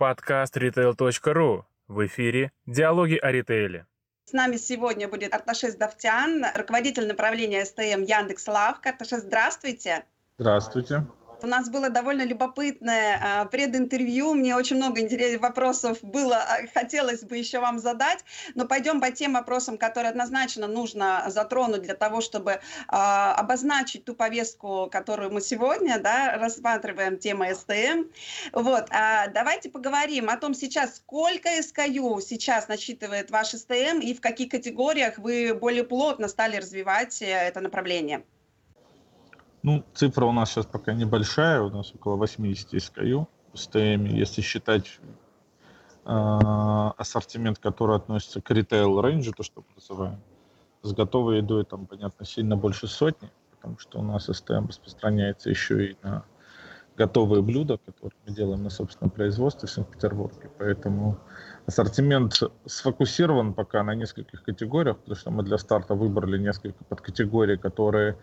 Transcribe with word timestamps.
Подкаст 0.00 0.56
retail.ru. 0.56 1.64
В 1.86 2.06
эфире 2.06 2.52
«Диалоги 2.64 3.16
о 3.16 3.30
ритейле». 3.30 3.84
С 4.24 4.32
нами 4.32 4.56
сегодня 4.56 5.08
будет 5.08 5.34
Арташес 5.34 5.74
Давтян, 5.74 6.42
руководитель 6.54 7.06
направления 7.06 7.62
СТМ 7.62 8.04
Яндекс 8.04 8.48
Лав. 8.48 8.78
Арташес, 8.82 9.24
здравствуйте. 9.24 10.06
Здравствуйте. 10.38 11.06
У 11.42 11.46
нас 11.46 11.68
было 11.68 11.90
довольно 11.90 12.22
любопытное 12.22 13.20
а, 13.22 13.44
прединтервью. 13.46 14.34
Мне 14.34 14.56
очень 14.56 14.76
много 14.76 15.00
интересных 15.00 15.40
вопросов 15.40 15.98
было, 16.02 16.36
а, 16.36 16.66
хотелось 16.72 17.22
бы 17.22 17.36
еще 17.36 17.60
вам 17.60 17.78
задать. 17.78 18.24
Но 18.54 18.66
пойдем 18.66 19.00
по 19.00 19.10
тем 19.10 19.34
вопросам, 19.34 19.78
которые 19.78 20.10
однозначно 20.10 20.66
нужно 20.66 21.24
затронуть 21.28 21.82
для 21.82 21.94
того, 21.94 22.20
чтобы 22.20 22.60
а, 22.88 23.34
обозначить 23.34 24.04
ту 24.04 24.14
повестку, 24.14 24.88
которую 24.90 25.30
мы 25.32 25.40
сегодня 25.40 25.98
да, 25.98 26.36
рассматриваем, 26.38 27.18
тема 27.18 27.54
СТМ. 27.54 28.04
Вот, 28.52 28.88
давайте 28.90 29.70
поговорим 29.70 30.28
о 30.28 30.36
том 30.36 30.54
сейчас, 30.54 30.96
сколько 30.96 31.48
SKU 31.48 32.20
сейчас 32.20 32.68
насчитывает 32.68 33.30
ваш 33.30 33.50
СТМ 33.50 34.00
и 34.00 34.14
в 34.14 34.20
каких 34.20 34.50
категориях 34.50 35.18
вы 35.18 35.54
более 35.54 35.84
плотно 35.84 36.28
стали 36.28 36.56
развивать 36.56 37.22
э, 37.22 37.26
это 37.26 37.60
направление. 37.60 38.24
Ну, 39.62 39.84
цифра 39.94 40.24
у 40.24 40.32
нас 40.32 40.50
сейчас 40.50 40.66
пока 40.66 40.94
небольшая, 40.94 41.60
у 41.60 41.70
нас 41.70 41.94
около 41.94 42.16
80 42.16 42.74
SKU 42.74 43.26
в 43.52 43.56
СТМ, 43.56 44.08
если 44.08 44.40
считать 44.40 45.00
э, 46.06 46.90
ассортимент, 46.96 47.58
который 47.58 47.96
относится 47.96 48.40
к 48.40 48.50
retail 48.50 48.88
range 48.88 49.19
у, 49.19 49.32
то, 49.36 49.42
что 49.42 49.60
мы 49.60 49.74
называем, 49.74 50.20
с 50.82 50.92
готовой 50.92 51.38
едой 51.38 51.64
там, 51.64 51.86
понятно, 51.86 52.24
сильно 52.24 52.56
больше 52.56 52.86
сотни, 52.86 53.30
потому 53.50 53.78
что 53.78 53.98
у 53.98 54.02
нас 54.02 54.30
СТМ 54.30 54.68
распространяется 54.68 55.50
еще 55.50 55.90
и 55.90 55.96
на 56.02 56.24
готовые 56.96 57.42
блюда, 57.42 57.78
которые 57.78 58.16
мы 58.26 58.34
делаем 58.34 58.62
на 58.62 58.70
собственном 58.70 59.10
производстве 59.10 59.68
в 59.68 59.70
Санкт-Петербурге. 59.70 60.50
Поэтому 60.58 61.18
ассортимент 61.66 62.38
сфокусирован 62.66 63.54
пока 63.54 63.82
на 63.82 63.94
нескольких 63.94 64.42
категориях, 64.42 64.98
потому 64.98 65.16
что 65.16 65.30
мы 65.30 65.42
для 65.42 65.58
старта 65.58 65.94
выбрали 65.94 66.38
несколько 66.38 66.82
подкатегорий, 66.84 67.56
которые 67.56 68.16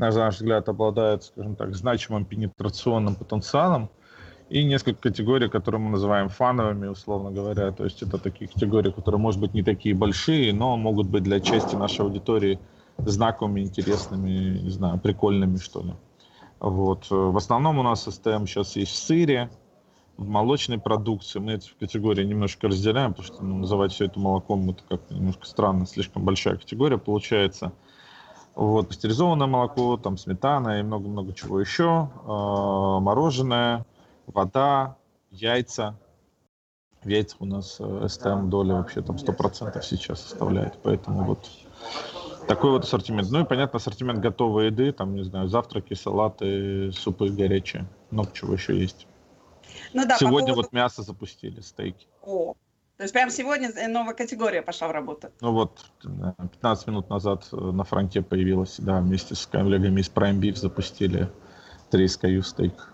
на 0.00 0.10
наш 0.10 0.36
взгляд, 0.36 0.68
обладают, 0.68 1.24
скажем 1.24 1.56
так, 1.56 1.74
значимым 1.74 2.24
пенетрационным 2.24 3.14
потенциалом, 3.14 3.90
и 4.48 4.64
несколько 4.64 5.02
категорий, 5.02 5.48
которые 5.48 5.80
мы 5.80 5.90
называем 5.90 6.28
фановыми, 6.28 6.88
условно 6.88 7.30
говоря. 7.30 7.70
То 7.70 7.84
есть 7.84 8.02
это 8.02 8.18
такие 8.18 8.48
категории, 8.48 8.90
которые, 8.90 9.20
может 9.20 9.40
быть, 9.40 9.54
не 9.54 9.62
такие 9.62 9.94
большие, 9.94 10.52
но 10.52 10.76
могут 10.76 11.06
быть 11.06 11.22
для 11.22 11.38
части 11.38 11.76
нашей 11.76 12.00
аудитории 12.00 12.58
знаковыми, 12.98 13.60
интересными, 13.60 14.58
не 14.58 14.70
знаю, 14.70 14.98
прикольными, 14.98 15.56
что 15.56 15.82
ли. 15.82 15.94
Вот. 16.58 17.06
В 17.10 17.36
основном 17.36 17.78
у 17.78 17.82
нас 17.82 18.08
STM 18.08 18.46
сейчас 18.46 18.74
есть 18.76 18.92
в 18.92 18.96
сыре, 18.96 19.50
в 20.16 20.26
молочной 20.26 20.78
продукции. 20.78 21.38
Мы 21.38 21.54
эти 21.54 21.70
категории 21.78 22.24
немножко 22.24 22.68
разделяем, 22.68 23.12
потому 23.14 23.26
что 23.26 23.44
ну, 23.44 23.58
называть 23.58 23.92
все 23.92 24.06
это 24.06 24.18
молоком 24.18 24.70
это 24.70 24.82
как-то 24.88 25.14
немножко 25.14 25.46
странно, 25.46 25.86
слишком 25.86 26.24
большая 26.24 26.56
категория 26.56 26.98
получается. 26.98 27.72
Вот, 28.60 28.88
пастеризованное 28.88 29.46
молоко, 29.46 29.96
там 29.96 30.18
сметана 30.18 30.80
и 30.80 30.82
много-много 30.82 31.32
чего 31.32 31.60
еще. 31.60 32.10
Э, 32.26 33.00
мороженое, 33.00 33.86
вода, 34.26 34.98
яйца. 35.30 35.98
В 37.02 37.08
яйцах 37.08 37.40
у 37.40 37.46
нас 37.46 37.78
э, 37.80 38.06
СТМ 38.06 38.50
доля 38.50 38.74
вообще 38.74 39.00
там 39.00 39.16
100% 39.16 39.80
сейчас 39.80 40.20
составляет. 40.20 40.74
Поэтому 40.82 41.24
вот 41.24 41.48
такой 42.46 42.72
вот 42.72 42.84
ассортимент. 42.84 43.30
Ну 43.30 43.40
и, 43.40 43.44
понятно, 43.46 43.78
ассортимент 43.78 44.20
готовой 44.20 44.66
еды, 44.66 44.92
там, 44.92 45.14
не 45.14 45.24
знаю, 45.24 45.48
завтраки, 45.48 45.94
салаты, 45.94 46.92
супы 46.92 47.30
горячие. 47.30 47.86
Много 48.10 48.28
чего 48.34 48.52
еще 48.52 48.78
есть. 48.78 49.06
Ну, 49.94 50.06
да, 50.06 50.18
Сегодня 50.18 50.48
поводу... 50.48 50.64
вот 50.64 50.72
мясо 50.74 51.02
запустили, 51.02 51.62
стейки. 51.62 52.06
О, 52.20 52.52
то 53.00 53.04
есть 53.04 53.14
прямо 53.14 53.30
сегодня 53.30 53.72
новая 53.88 54.12
категория 54.12 54.60
пошла 54.60 54.88
в 54.88 54.90
работу. 54.90 55.30
Ну 55.40 55.52
вот, 55.52 55.86
15 56.02 56.86
минут 56.86 57.08
назад 57.08 57.48
э, 57.50 57.56
на 57.56 57.82
фронте 57.82 58.20
появилась, 58.20 58.76
да, 58.78 59.00
вместе 59.00 59.34
с 59.34 59.46
коллегами 59.46 60.02
из 60.02 60.10
Prime 60.10 60.38
Beef 60.38 60.56
запустили 60.56 61.32
3 61.90 62.04
SKU 62.04 62.42
стейк. 62.42 62.92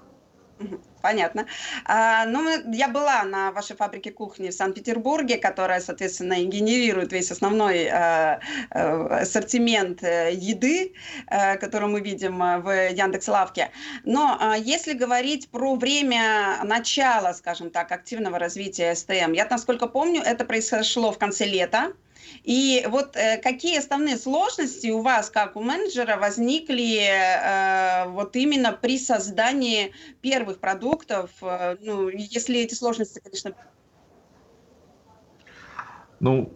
Понятно. 1.03 1.47
А, 1.85 2.25
ну, 2.27 2.49
я 2.73 2.89
была 2.89 3.23
на 3.25 3.53
вашей 3.53 3.77
фабрике 3.77 4.11
кухни 4.11 4.49
в 4.49 4.55
Санкт-Петербурге, 4.55 5.39
которая, 5.39 5.81
соответственно, 5.81 6.35
и 6.35 6.47
генерирует 6.47 7.13
весь 7.13 7.31
основной 7.31 7.89
а, 7.89 8.41
а, 8.71 9.19
ассортимент 9.21 10.03
а, 10.03 10.31
еды, 10.31 10.95
а, 11.27 11.57
который 11.57 11.89
мы 11.89 12.01
видим 12.01 12.39
в 12.39 12.91
Яндекс.Лавке. 12.91 13.71
Но 14.05 14.37
а, 14.41 14.57
если 14.57 14.95
говорить 14.95 15.49
про 15.49 15.77
время 15.77 16.61
начала, 16.65 17.33
скажем 17.35 17.71
так, 17.71 17.93
активного 17.93 18.39
развития 18.39 18.95
СТМ, 18.95 19.33
я, 19.33 19.47
насколько 19.49 19.87
помню, 19.87 20.23
это 20.23 20.45
произошло 20.45 21.13
в 21.13 21.19
конце 21.19 21.45
лета. 21.45 21.93
И 22.45 22.87
вот 22.89 23.17
э, 23.17 23.39
какие 23.39 23.79
основные 23.79 24.17
сложности 24.17 24.89
у 24.89 25.03
вас, 25.03 25.31
как 25.31 25.57
у 25.57 25.63
менеджера, 25.63 26.17
возникли 26.17 27.01
э, 27.01 28.09
вот 28.09 28.37
именно 28.37 28.73
при 28.73 28.99
создании 28.99 29.93
первых 30.21 30.59
продуктов? 30.59 31.31
Э, 31.43 31.77
ну, 31.81 32.09
если 32.09 32.61
эти 32.61 32.75
сложности, 32.75 33.21
конечно... 33.21 33.55
Ну, 36.19 36.51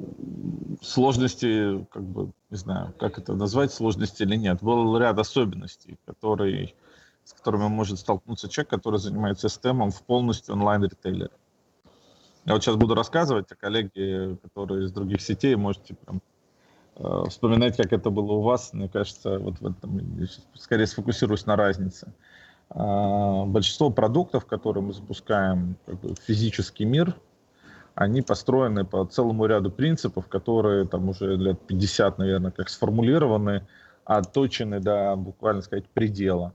сложности, 0.81 1.85
как 1.91 2.03
бы, 2.03 2.33
не 2.51 2.57
знаю, 2.57 2.95
как 2.99 3.19
это 3.19 3.35
назвать, 3.35 3.73
сложности 3.73 4.23
или 4.23 4.37
нет. 4.37 4.63
Был 4.63 4.97
ряд 4.97 5.19
особенностей, 5.19 5.99
которые, 6.07 6.75
с 7.25 7.33
которыми 7.35 7.69
может 7.69 7.99
столкнуться 7.99 8.49
человек, 8.49 8.71
который 8.71 8.99
занимается 8.99 9.49
STEM 9.49 9.91
в 9.91 10.03
полностью 10.03 10.55
онлайн-ритейлере. 10.55 11.31
Я 12.45 12.55
вот 12.55 12.63
сейчас 12.63 12.77
буду 12.77 12.95
рассказывать, 12.95 13.53
а 13.53 13.55
коллеги, 13.55 14.37
которые 14.43 14.87
из 14.87 14.93
других 14.93 15.21
сетей, 15.21 15.57
можете 15.57 15.95
прям 15.95 16.23
э, 16.97 17.25
вспоминать, 17.29 17.77
как 17.77 17.93
это 17.93 18.11
было 18.11 18.33
у 18.33 18.41
вас. 18.41 18.73
Мне 18.73 18.89
кажется, 18.89 19.39
вот 19.39 19.61
в 19.61 19.67
этом 19.67 20.19
я 20.19 20.27
скорее 20.55 20.87
сфокусируюсь 20.87 21.47
на 21.47 21.57
разнице. 21.57 22.13
Э, 22.71 23.45
большинство 23.47 23.91
продуктов, 23.91 24.47
которые 24.47 24.83
мы 24.83 24.93
запускаем 24.95 25.77
как 25.85 26.01
бы, 26.01 26.15
в 26.15 26.19
физический 26.19 26.87
мир, 26.87 27.15
они 27.95 28.23
построены 28.23 28.85
по 28.85 29.05
целому 29.05 29.45
ряду 29.45 29.71
принципов, 29.71 30.27
которые 30.27 30.87
там 30.87 31.11
уже 31.11 31.37
лет 31.37 31.61
50, 31.67 32.19
наверное, 32.19 32.51
как 32.51 32.71
сформулированы, 32.71 33.67
отточены 34.05 34.81
до, 34.81 35.15
буквально 35.17 35.61
сказать, 35.61 35.87
предела. 35.91 36.55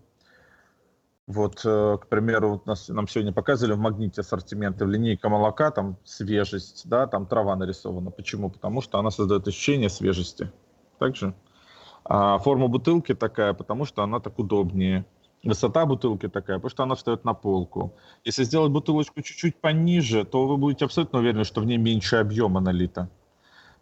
Вот, 1.28 1.62
э, 1.66 1.98
к 2.02 2.08
примеру, 2.08 2.62
нас, 2.66 2.88
нам 2.90 3.08
сегодня 3.08 3.34
показывали 3.34 3.74
в 3.74 3.80
магните 3.80 4.22
ассортименты 4.22 4.86
в 4.86 4.90
линейка 4.90 5.28
молока, 5.30 5.72
там 5.72 5.98
свежесть, 6.04 6.88
да, 6.88 7.08
там 7.08 7.26
трава 7.26 7.56
нарисована. 7.56 8.12
Почему? 8.12 8.50
Потому 8.50 8.82
что 8.82 9.00
она 9.00 9.10
создает 9.10 9.48
ощущение 9.48 9.90
свежести. 9.90 10.52
Также 11.00 11.34
а 12.06 12.38
форма 12.38 12.68
бутылки 12.68 13.16
такая, 13.16 13.54
потому 13.54 13.86
что 13.86 14.04
она 14.04 14.20
так 14.20 14.38
удобнее. 14.38 15.06
Высота 15.44 15.86
бутылки 15.86 16.28
такая, 16.28 16.58
потому 16.58 16.70
что 16.70 16.84
она 16.84 16.96
встает 16.96 17.26
на 17.26 17.34
полку. 17.34 17.96
Если 18.24 18.44
сделать 18.44 18.72
бутылочку 18.72 19.22
чуть-чуть 19.22 19.60
пониже, 19.60 20.24
то 20.24 20.48
вы 20.48 20.58
будете 20.58 20.86
абсолютно 20.86 21.20
уверены, 21.20 21.44
что 21.44 21.62
в 21.62 21.66
ней 21.66 21.78
меньше 21.78 22.18
объема 22.18 22.62
налито. 22.62 23.10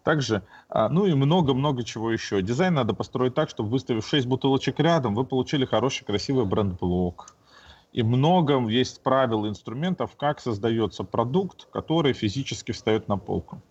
Также, 0.04 0.42
а, 0.68 0.90
ну 0.90 1.06
и 1.06 1.14
много-много 1.14 1.82
чего 1.82 2.12
еще. 2.12 2.42
Дизайн 2.42 2.74
надо 2.74 2.94
построить 2.94 3.34
так, 3.34 3.48
чтобы 3.48 3.70
выставив 3.70 4.06
6 4.06 4.26
бутылочек 4.26 4.78
рядом, 4.78 5.14
вы 5.14 5.24
получили 5.24 5.64
хороший, 5.64 6.04
красивый 6.04 6.44
бренд-блок. 6.44 7.34
И 7.92 8.02
много 8.02 8.58
есть 8.68 9.02
правил, 9.02 9.48
инструментов, 9.48 10.14
как 10.16 10.40
создается 10.40 11.04
продукт, 11.04 11.68
который 11.72 12.12
физически 12.12 12.72
встает 12.72 13.08
на 13.08 13.16
полку. 13.16 13.62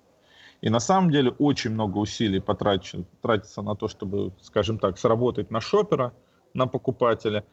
И 0.61 0.69
на 0.69 0.79
самом 0.79 1.11
деле 1.11 1.31
очень 1.37 1.71
много 1.71 1.99
усилий 1.99 2.39
потрачено, 2.39 3.03
тратится 3.21 3.61
на 3.61 3.75
то, 3.75 3.87
чтобы, 3.87 4.31
скажем 4.41 4.79
так, 4.79 4.97
сработать 4.97 5.51
на 5.51 5.61
шопера, 5.61 6.13
на 6.53 6.65
покупателя. 6.65 7.43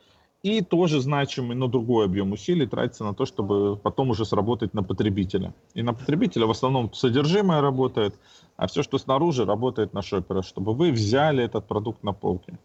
И 0.42 0.62
тоже 0.62 1.00
значимый, 1.00 1.54
но 1.54 1.66
другой 1.66 2.06
объем 2.06 2.32
усилий 2.32 2.66
тратится 2.66 3.04
на 3.04 3.14
то, 3.14 3.26
чтобы 3.26 3.76
потом 3.76 4.10
уже 4.10 4.25
сработать 4.25 4.72
на 4.72 4.82
потребителя. 4.82 5.52
И 5.75 5.82
на 5.82 5.92
потребителя 5.92 6.46
в 6.46 6.50
основном 6.50 6.92
содержимое 6.94 7.60
работает, 7.60 8.14
а 8.56 8.66
все, 8.66 8.82
что 8.82 8.96
снаружи, 8.96 9.44
работает 9.44 9.92
на 9.92 10.00
шопера, 10.00 10.40
чтобы 10.40 10.72
вы 10.72 10.92
взяли 10.92 11.44
этот 11.44 11.66
продукт 11.69 12.02
на 12.02 12.14
полке. 12.14 12.58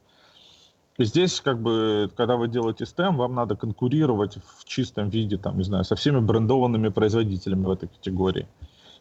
Здесь, 0.98 1.42
как 1.42 1.62
бы, 1.62 2.10
когда 2.16 2.38
вы 2.38 2.48
делаете 2.48 2.86
STEM, 2.86 3.18
вам 3.18 3.36
надо 3.36 3.58
конкурировать 3.58 4.38
в 4.38 4.64
чистом 4.64 5.10
виде, 5.10 5.38
там, 5.38 5.58
не 5.58 5.64
знаю, 5.66 5.84
со 5.84 5.98
всеми 5.98 6.20
брендованными 6.20 6.88
производителями 6.88 7.66
в 7.66 7.72
этой 7.72 7.90
категории. 7.90 8.48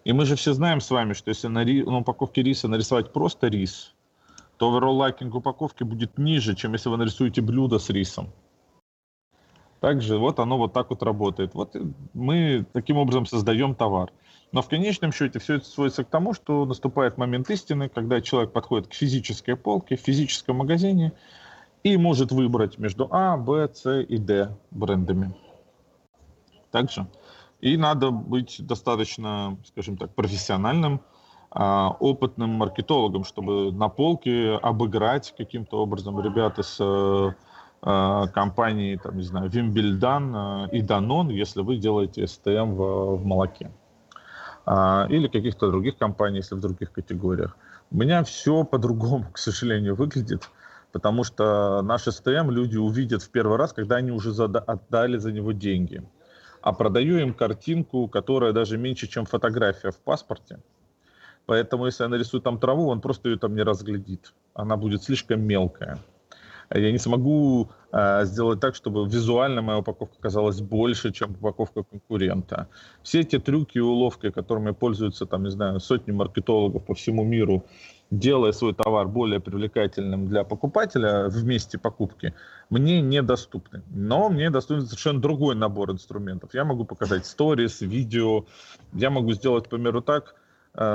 И 0.04 0.12
мы 0.12 0.24
же 0.24 0.34
все 0.34 0.52
знаем 0.52 0.80
с 0.80 0.90
вами, 0.90 1.12
что 1.12 1.28
если 1.28 1.46
на, 1.46 1.62
ри... 1.62 1.84
на 1.84 1.98
упаковке 1.98 2.42
риса 2.42 2.66
нарисовать 2.66 3.12
просто 3.12 3.46
рис, 3.46 3.94
то 4.56 4.76
overall 4.76 4.96
лайкинг 4.96 5.36
упаковки 5.36 5.84
будет 5.84 6.18
ниже, 6.18 6.56
чем 6.56 6.72
если 6.72 6.88
вы 6.88 6.96
нарисуете 6.96 7.40
блюдо 7.40 7.78
с 7.78 7.88
рисом. 7.90 8.32
Также 9.84 10.16
вот 10.16 10.38
оно 10.38 10.56
вот 10.56 10.72
так 10.72 10.88
вот 10.88 11.02
работает. 11.02 11.54
Вот 11.54 11.76
мы 12.14 12.64
таким 12.72 12.96
образом 12.96 13.26
создаем 13.26 13.74
товар. 13.74 14.10
Но 14.50 14.62
в 14.62 14.68
конечном 14.70 15.12
счете 15.12 15.38
все 15.40 15.56
это 15.56 15.66
сводится 15.66 16.04
к 16.04 16.08
тому, 16.08 16.32
что 16.32 16.64
наступает 16.64 17.18
момент 17.18 17.50
истины, 17.50 17.90
когда 17.90 18.22
человек 18.22 18.50
подходит 18.50 18.88
к 18.88 18.94
физической 18.94 19.56
полке, 19.56 19.98
в 19.98 20.00
физическом 20.00 20.56
магазине, 20.56 21.12
и 21.82 21.98
может 21.98 22.32
выбрать 22.32 22.78
между 22.78 23.08
А, 23.10 23.36
Б, 23.36 23.68
С 23.74 24.00
и 24.00 24.16
Д 24.16 24.56
брендами. 24.70 25.34
Также 26.70 27.06
И 27.60 27.76
надо 27.76 28.10
быть 28.10 28.66
достаточно, 28.66 29.58
скажем 29.66 29.98
так, 29.98 30.14
профессиональным, 30.14 31.02
а, 31.50 31.94
опытным 32.00 32.48
маркетологом, 32.52 33.24
чтобы 33.24 33.70
на 33.70 33.90
полке 33.90 34.54
обыграть 34.62 35.34
каким-то 35.36 35.82
образом 35.82 36.18
ребят 36.22 36.58
из 36.58 36.78
э, 36.80 36.84
э, 36.84 37.32
компании, 37.84 38.96
там, 38.96 39.16
не 39.16 39.22
знаю, 39.24 39.50
Вимбельдан 39.50 40.34
э, 40.34 40.68
и 40.72 40.80
Данон, 40.80 41.28
если 41.28 41.60
вы 41.60 41.76
делаете 41.76 42.24
STM 42.24 42.74
в, 42.74 43.16
в 43.16 43.26
молоке. 43.26 43.70
А, 44.66 45.06
или 45.10 45.28
каких-то 45.28 45.70
других 45.70 45.98
компаний, 45.98 46.38
если 46.38 46.54
в 46.54 46.60
других 46.60 46.92
категориях. 46.92 47.56
У 47.90 47.96
меня 47.96 48.24
все 48.24 48.64
по-другому, 48.64 49.26
к 49.32 49.38
сожалению, 49.38 49.94
выглядит, 49.94 50.50
потому 50.92 51.24
что 51.24 51.82
наш 51.82 52.06
STM 52.08 52.50
люди 52.50 52.76
увидят 52.76 53.22
в 53.22 53.30
первый 53.30 53.58
раз, 53.58 53.72
когда 53.72 53.96
они 53.96 54.10
уже 54.10 54.30
отдали 54.30 55.18
за 55.18 55.32
него 55.32 55.52
деньги. 55.52 56.02
А 56.62 56.72
продаю 56.72 57.18
им 57.18 57.34
картинку, 57.34 58.08
которая 58.08 58.52
даже 58.52 58.78
меньше, 58.78 59.06
чем 59.06 59.26
фотография 59.26 59.90
в 59.90 59.98
паспорте. 59.98 60.60
Поэтому, 61.44 61.84
если 61.84 62.04
я 62.04 62.08
нарисую 62.08 62.40
там 62.40 62.58
траву, 62.58 62.88
он 62.88 63.02
просто 63.02 63.28
ее 63.28 63.36
там 63.36 63.54
не 63.54 63.62
разглядит. 63.62 64.32
Она 64.54 64.78
будет 64.78 65.02
слишком 65.02 65.42
мелкая. 65.42 65.98
Я 66.70 66.92
не 66.92 66.98
смогу 66.98 67.70
э, 67.92 68.24
сделать 68.24 68.60
так, 68.60 68.74
чтобы 68.74 69.06
визуально 69.06 69.62
моя 69.62 69.78
упаковка 69.78 70.16
казалась 70.20 70.60
больше, 70.60 71.12
чем 71.12 71.32
упаковка 71.32 71.82
конкурента. 71.82 72.68
Все 73.02 73.20
эти 73.20 73.38
трюки 73.38 73.78
и 73.78 73.80
уловки, 73.80 74.30
которыми 74.30 74.72
пользуются, 74.72 75.26
там, 75.26 75.44
не 75.44 75.50
знаю, 75.50 75.80
сотни 75.80 76.12
маркетологов 76.12 76.84
по 76.84 76.94
всему 76.94 77.24
миру, 77.24 77.64
делая 78.10 78.52
свой 78.52 78.74
товар 78.74 79.08
более 79.08 79.40
привлекательным 79.40 80.26
для 80.26 80.44
покупателя 80.44 81.28
в 81.28 81.44
месте 81.44 81.78
покупки, 81.78 82.34
мне 82.70 83.00
недоступны. 83.00 83.82
Но 83.90 84.28
мне 84.28 84.50
доступен 84.50 84.86
совершенно 84.86 85.20
другой 85.20 85.54
набор 85.54 85.90
инструментов. 85.90 86.54
Я 86.54 86.64
могу 86.64 86.84
показать 86.84 87.26
сторис, 87.26 87.80
видео. 87.80 88.44
Я 88.92 89.10
могу 89.10 89.32
сделать, 89.32 89.66
к 89.66 89.68
примеру, 89.68 90.00
так, 90.00 90.34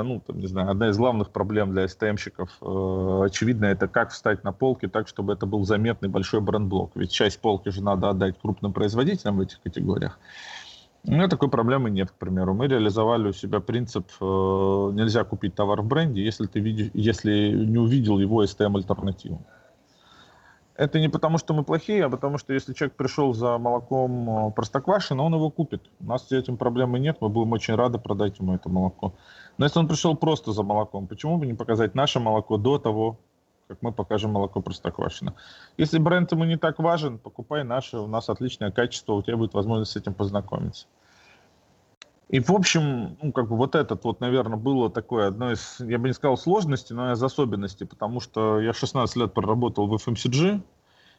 ну, 0.02 0.20
там, 0.20 0.38
не 0.38 0.46
знаю, 0.46 0.70
одна 0.70 0.90
из 0.90 0.98
главных 0.98 1.30
проблем 1.30 1.72
для 1.72 1.84
STM-щиков, 1.84 2.50
э, 2.60 3.26
очевидно, 3.26 3.64
это 3.66 3.88
как 3.88 4.10
встать 4.10 4.44
на 4.44 4.52
полке 4.52 4.88
так, 4.88 5.08
чтобы 5.08 5.32
это 5.32 5.46
был 5.46 5.64
заметный 5.64 6.08
большой 6.08 6.40
бренд-блок. 6.40 6.92
Ведь 6.94 7.10
часть 7.10 7.40
полки 7.40 7.70
же 7.70 7.82
надо 7.82 8.10
отдать 8.10 8.38
крупным 8.38 8.72
производителям 8.72 9.38
в 9.38 9.40
этих 9.40 9.60
категориях. 9.62 10.18
У 11.04 11.12
меня 11.12 11.28
такой 11.28 11.48
проблемы 11.48 11.88
нет, 11.88 12.10
к 12.10 12.14
примеру. 12.14 12.52
Мы 12.52 12.66
реализовали 12.66 13.28
у 13.28 13.32
себя 13.32 13.60
принцип 13.60 14.06
э, 14.20 14.24
«нельзя 14.24 15.24
купить 15.24 15.54
товар 15.54 15.80
в 15.80 15.86
бренде, 15.86 16.22
если 16.22 16.46
ты 16.46 16.60
видишь, 16.60 16.90
если 16.92 17.52
не 17.52 17.78
увидел 17.78 18.18
его 18.18 18.44
STM-альтернативу». 18.44 19.42
Это 20.80 20.98
не 20.98 21.10
потому, 21.10 21.36
что 21.36 21.52
мы 21.52 21.62
плохие, 21.62 22.06
а 22.06 22.08
потому 22.08 22.38
что 22.38 22.54
если 22.54 22.72
человек 22.72 22.96
пришел 22.96 23.34
за 23.34 23.58
молоком 23.58 24.48
э, 24.48 24.50
простоквашино, 24.52 25.22
он 25.22 25.34
его 25.34 25.50
купит. 25.50 25.82
У 26.00 26.06
нас 26.06 26.26
с 26.26 26.32
этим 26.32 26.56
проблемы 26.56 26.98
нет, 26.98 27.18
мы 27.20 27.28
будем 27.28 27.52
очень 27.52 27.74
рады 27.74 27.98
продать 27.98 28.38
ему 28.38 28.54
это 28.54 28.70
молоко. 28.70 29.12
Но 29.58 29.66
если 29.66 29.78
он 29.78 29.88
пришел 29.88 30.16
просто 30.16 30.52
за 30.52 30.62
молоком, 30.62 31.06
почему 31.06 31.36
бы 31.36 31.44
не 31.44 31.52
показать 31.52 31.94
наше 31.94 32.18
молоко 32.18 32.56
до 32.56 32.78
того, 32.78 33.18
как 33.68 33.82
мы 33.82 33.92
покажем 33.92 34.30
молоко 34.30 34.62
простоквашино? 34.62 35.34
Если 35.76 35.98
бренд 35.98 36.32
ему 36.32 36.44
не 36.44 36.56
так 36.56 36.78
важен, 36.78 37.18
покупай 37.18 37.62
наше, 37.62 37.98
у 37.98 38.06
нас 38.06 38.30
отличное 38.30 38.70
качество, 38.70 39.12
у 39.12 39.22
тебя 39.22 39.36
будет 39.36 39.52
возможность 39.52 39.92
с 39.92 39.96
этим 39.96 40.14
познакомиться. 40.14 40.86
И, 42.30 42.38
в 42.38 42.50
общем, 42.50 43.16
ну, 43.20 43.32
как 43.32 43.48
бы 43.48 43.56
вот 43.56 43.74
этот 43.74 44.04
вот, 44.04 44.20
наверное, 44.20 44.56
было 44.56 44.88
такое 44.88 45.28
одно 45.28 45.50
из, 45.50 45.80
я 45.80 45.98
бы 45.98 46.08
не 46.08 46.14
сказал 46.14 46.36
сложности, 46.36 46.92
но 46.92 47.12
из 47.12 47.22
особенностей, 47.22 47.84
потому 47.84 48.20
что 48.20 48.60
я 48.60 48.72
16 48.72 49.16
лет 49.16 49.34
проработал 49.34 49.88
в 49.88 49.94
FMCG, 49.94 50.62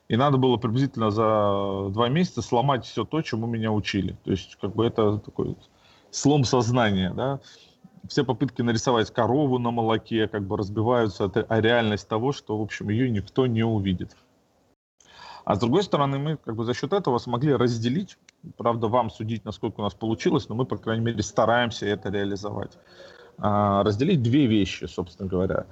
и 0.08 0.16
надо 0.16 0.38
было 0.38 0.56
приблизительно 0.56 1.12
за 1.12 1.90
два 1.90 2.08
месяца 2.08 2.42
сломать 2.42 2.86
все 2.86 3.04
то, 3.04 3.22
чему 3.22 3.46
меня 3.46 3.72
учили. 3.72 4.16
То 4.24 4.32
есть, 4.32 4.58
как 4.62 4.74
бы 4.74 4.86
это 4.86 5.18
такой 5.18 5.58
слом 6.12 6.46
сознания, 6.46 7.14
да 7.14 7.40
все 8.08 8.24
попытки 8.24 8.62
нарисовать 8.62 9.12
корову 9.12 9.60
на 9.60 9.72
молоке 9.72 10.28
как 10.28 10.44
бы 10.44 10.58
разбиваются 10.58 11.26
от, 11.26 11.38
о 11.38 11.62
реальность 11.62 12.08
того, 12.08 12.32
что, 12.32 12.58
в 12.58 12.62
общем, 12.62 12.90
ее 12.90 13.10
никто 13.10 13.48
не 13.48 13.64
увидит. 13.64 14.16
А 15.46 15.56
с 15.56 15.60
другой 15.60 15.84
стороны, 15.84 16.20
мы 16.20 16.38
как 16.38 16.56
бы 16.56 16.66
за 16.66 16.74
счет 16.74 16.94
этого 16.94 17.18
смогли 17.18 17.56
разделить, 17.56 18.18
правда, 18.58 18.88
вам 18.88 19.10
судить, 19.10 19.46
насколько 19.46 19.80
у 19.80 19.84
нас 19.84 19.94
получилось, 19.94 20.50
но 20.50 20.56
мы, 20.56 20.66
по 20.66 20.78
крайней 20.78 21.04
мере, 21.04 21.22
стараемся 21.24 21.86
это 21.86 22.10
реализовать. 22.10 22.78
А, 23.38 23.84
разделить 23.84 24.22
две 24.22 24.46
вещи, 24.46 24.86
собственно 24.86 25.28
говоря. 25.28 25.66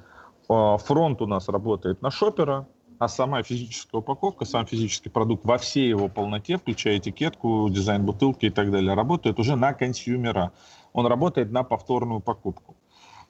А, 0.48 0.78
фронт 0.78 1.22
у 1.22 1.28
нас 1.28 1.50
работает 1.50 2.02
на 2.02 2.12
шопера, 2.12 2.68
а 2.98 3.08
сама 3.08 3.44
физическая 3.44 4.00
упаковка, 4.00 4.46
сам 4.46 4.66
физический 4.66 5.10
продукт 5.10 5.46
во 5.46 5.58
всей 5.58 5.88
его 5.88 6.10
полноте, 6.10 6.58
включая 6.58 6.98
этикетку, 6.98 7.70
дизайн 7.70 8.06
бутылки 8.06 8.48
и 8.48 8.50
так 8.50 8.72
далее, 8.72 8.94
работает 8.94 9.40
уже 9.40 9.56
на 9.56 9.74
консюмера 9.74 10.52
он 10.94 11.06
работает 11.08 11.52
на 11.52 11.64
повторную 11.64 12.20
покупку. 12.20 12.76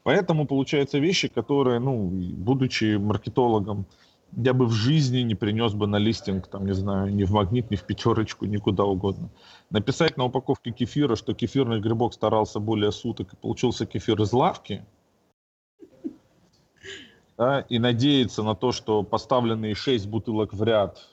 Поэтому 0.03 0.47
получаются 0.47 0.97
вещи, 0.97 1.27
которые, 1.27 1.79
ну, 1.79 2.09
будучи 2.09 2.97
маркетологом, 2.97 3.85
я 4.35 4.53
бы 4.53 4.65
в 4.65 4.71
жизни 4.71 5.19
не 5.19 5.35
принес 5.35 5.73
бы 5.73 5.87
на 5.87 5.97
листинг, 5.97 6.47
там, 6.47 6.65
не 6.65 6.73
знаю, 6.73 7.13
ни 7.13 7.23
в 7.23 7.31
магнит, 7.31 7.71
ни 7.71 7.75
в 7.75 7.83
пятерочку, 7.83 8.45
никуда 8.45 8.83
угодно. 8.83 9.29
Написать 9.69 10.17
на 10.17 10.25
упаковке 10.25 10.71
кефира, 10.71 11.15
что 11.15 11.33
кефирный 11.33 11.79
грибок 11.79 12.13
старался 12.13 12.59
более 12.59 12.91
суток 12.91 13.33
и 13.33 13.35
получился 13.35 13.85
кефир 13.85 14.21
из 14.21 14.33
лавки, 14.33 14.85
да, 17.37 17.61
и 17.61 17.79
надеяться 17.79 18.43
на 18.43 18.55
то, 18.55 18.71
что 18.71 19.03
поставленные 19.03 19.75
6 19.75 20.07
бутылок 20.07 20.53
в 20.53 20.63
ряд 20.63 21.07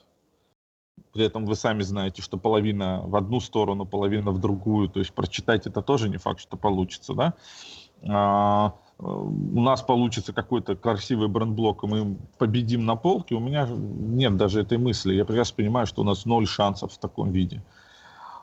при 1.13 1.25
этом 1.25 1.47
вы 1.47 1.57
сами 1.57 1.83
знаете, 1.83 2.21
что 2.21 2.37
половина 2.37 3.01
в 3.07 3.17
одну 3.17 3.41
сторону, 3.41 3.87
половина 3.87 4.33
в 4.33 4.39
другую. 4.39 4.91
То 4.91 4.99
есть 4.99 5.15
прочитать 5.15 5.67
это 5.67 5.81
тоже 5.81 6.11
не 6.11 6.19
факт, 6.19 6.41
что 6.41 6.59
получится, 6.59 7.15
да. 7.15 8.75
У 8.99 9.61
нас 9.61 9.83
получится 9.83 10.33
какой-то 10.33 10.75
красивый 10.75 11.29
брендблок, 11.29 11.85
и 11.85 11.87
мы 11.87 12.17
победим 12.39 12.87
на 12.87 12.97
полке, 12.97 13.35
у 13.35 13.41
меня 13.41 13.69
нет 13.69 14.37
даже 14.39 14.63
этой 14.63 14.79
мысли. 14.79 15.15
Я 15.15 15.27
прекрасно 15.27 15.57
понимаю, 15.57 15.87
что 15.87 16.01
у 16.01 16.05
нас 16.05 16.25
ноль 16.25 16.47
шансов 16.47 16.93
в 16.93 16.99
таком 16.99 17.31
виде. 17.31 17.63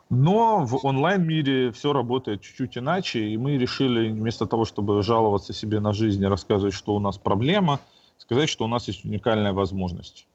Но 0.10 0.64
в 0.64 0.86
онлайн-мире 0.86 1.72
все 1.72 1.92
работает 1.92 2.42
чуть-чуть 2.42 2.78
иначе, 2.78 3.30
и 3.30 3.38
мы 3.38 3.58
решили 3.58 4.12
вместо 4.12 4.46
того, 4.46 4.66
чтобы 4.66 5.02
жаловаться 5.02 5.54
себе 5.54 5.80
на 5.80 5.92
жизнь 5.92 6.22
и 6.22 6.28
рассказывать, 6.28 6.76
что 6.76 6.96
у 6.96 7.00
нас 7.00 7.18
проблема, 7.18 7.80
сказать, 8.18 8.48
что 8.48 8.66
у 8.66 8.68
нас 8.68 8.88
есть 8.88 9.06
уникальная 9.06 9.54
возможность. 9.54 10.28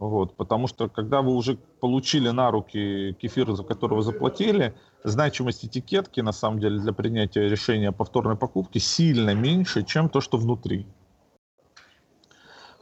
Вот, 0.00 0.36
потому 0.36 0.68
что 0.68 0.88
когда 0.88 1.22
вы 1.22 1.34
уже 1.34 1.56
получили 1.80 2.30
на 2.30 2.52
руки 2.52 3.16
кефир, 3.20 3.52
за 3.52 3.64
которого 3.64 4.02
заплатили, 4.02 4.74
значимость 5.02 5.64
этикетки 5.64 6.20
на 6.20 6.32
самом 6.32 6.60
деле 6.60 6.78
для 6.78 6.92
принятия 6.92 7.48
решения 7.48 7.88
о 7.88 7.92
повторной 7.92 8.36
покупке 8.36 8.78
сильно 8.78 9.34
меньше, 9.34 9.82
чем 9.82 10.08
то, 10.08 10.20
что 10.20 10.38
внутри. 10.38 10.86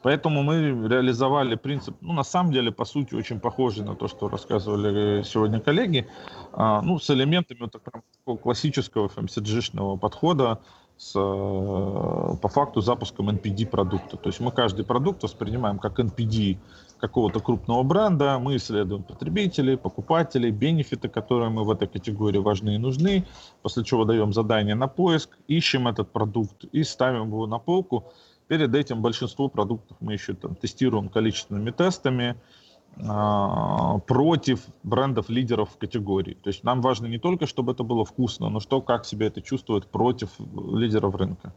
Поэтому 0.02 0.42
мы 0.42 0.88
реализовали 0.88 1.56
принцип, 1.56 1.96
ну, 2.00 2.12
на 2.12 2.22
самом 2.22 2.52
деле, 2.52 2.70
по 2.70 2.84
сути, 2.84 3.14
очень 3.14 3.40
похожий 3.40 3.84
на 3.84 3.96
то, 3.96 4.08
что 4.08 4.28
рассказывали 4.28 5.22
сегодня 5.22 5.58
коллеги, 5.58 6.06
а, 6.52 6.82
ну, 6.82 6.98
с 6.98 7.10
элементами 7.10 7.60
вот 7.60 7.72
такого 7.72 8.36
классического 8.36 9.08
FMCG-шного 9.08 9.98
подхода, 9.98 10.60
с, 10.96 11.12
по 11.12 12.48
факту 12.48 12.80
запуском 12.80 13.28
NPD 13.28 13.66
продукта. 13.66 14.16
То 14.16 14.28
есть 14.28 14.40
мы 14.40 14.50
каждый 14.50 14.84
продукт 14.84 15.22
воспринимаем 15.22 15.78
как 15.78 15.98
NPD 16.00 16.58
какого-то 16.98 17.40
крупного 17.40 17.82
бренда, 17.82 18.38
мы 18.38 18.56
исследуем 18.56 19.02
потребителей, 19.02 19.76
покупателей, 19.76 20.50
бенефиты, 20.50 21.08
которые 21.08 21.50
мы 21.50 21.64
в 21.64 21.70
этой 21.70 21.86
категории 21.86 22.38
важны 22.38 22.76
и 22.76 22.78
нужны, 22.78 23.26
после 23.62 23.84
чего 23.84 24.04
даем 24.04 24.32
задание 24.32 24.74
на 24.74 24.88
поиск, 24.88 25.36
ищем 25.46 25.88
этот 25.88 26.10
продукт 26.10 26.64
и 26.72 26.82
ставим 26.82 27.26
его 27.26 27.46
на 27.46 27.58
полку. 27.58 28.04
Перед 28.48 28.74
этим 28.74 29.02
большинство 29.02 29.48
продуктов 29.48 29.96
мы 30.00 30.14
еще 30.14 30.32
там, 30.32 30.54
тестируем 30.54 31.08
количественными 31.08 31.70
тестами 31.70 32.24
э, 32.24 32.65
против 32.96 34.60
брендов-лидеров 34.82 35.70
в 35.70 35.76
категории. 35.76 36.34
То 36.42 36.48
есть 36.48 36.64
нам 36.64 36.80
важно 36.80 37.06
не 37.06 37.18
только, 37.18 37.46
чтобы 37.46 37.72
это 37.72 37.82
было 37.82 38.04
вкусно, 38.04 38.48
но 38.48 38.58
что, 38.58 38.80
как 38.80 39.04
себя 39.04 39.26
это 39.26 39.42
чувствует 39.42 39.86
против 39.86 40.30
лидеров 40.38 41.14
рынка 41.14 41.52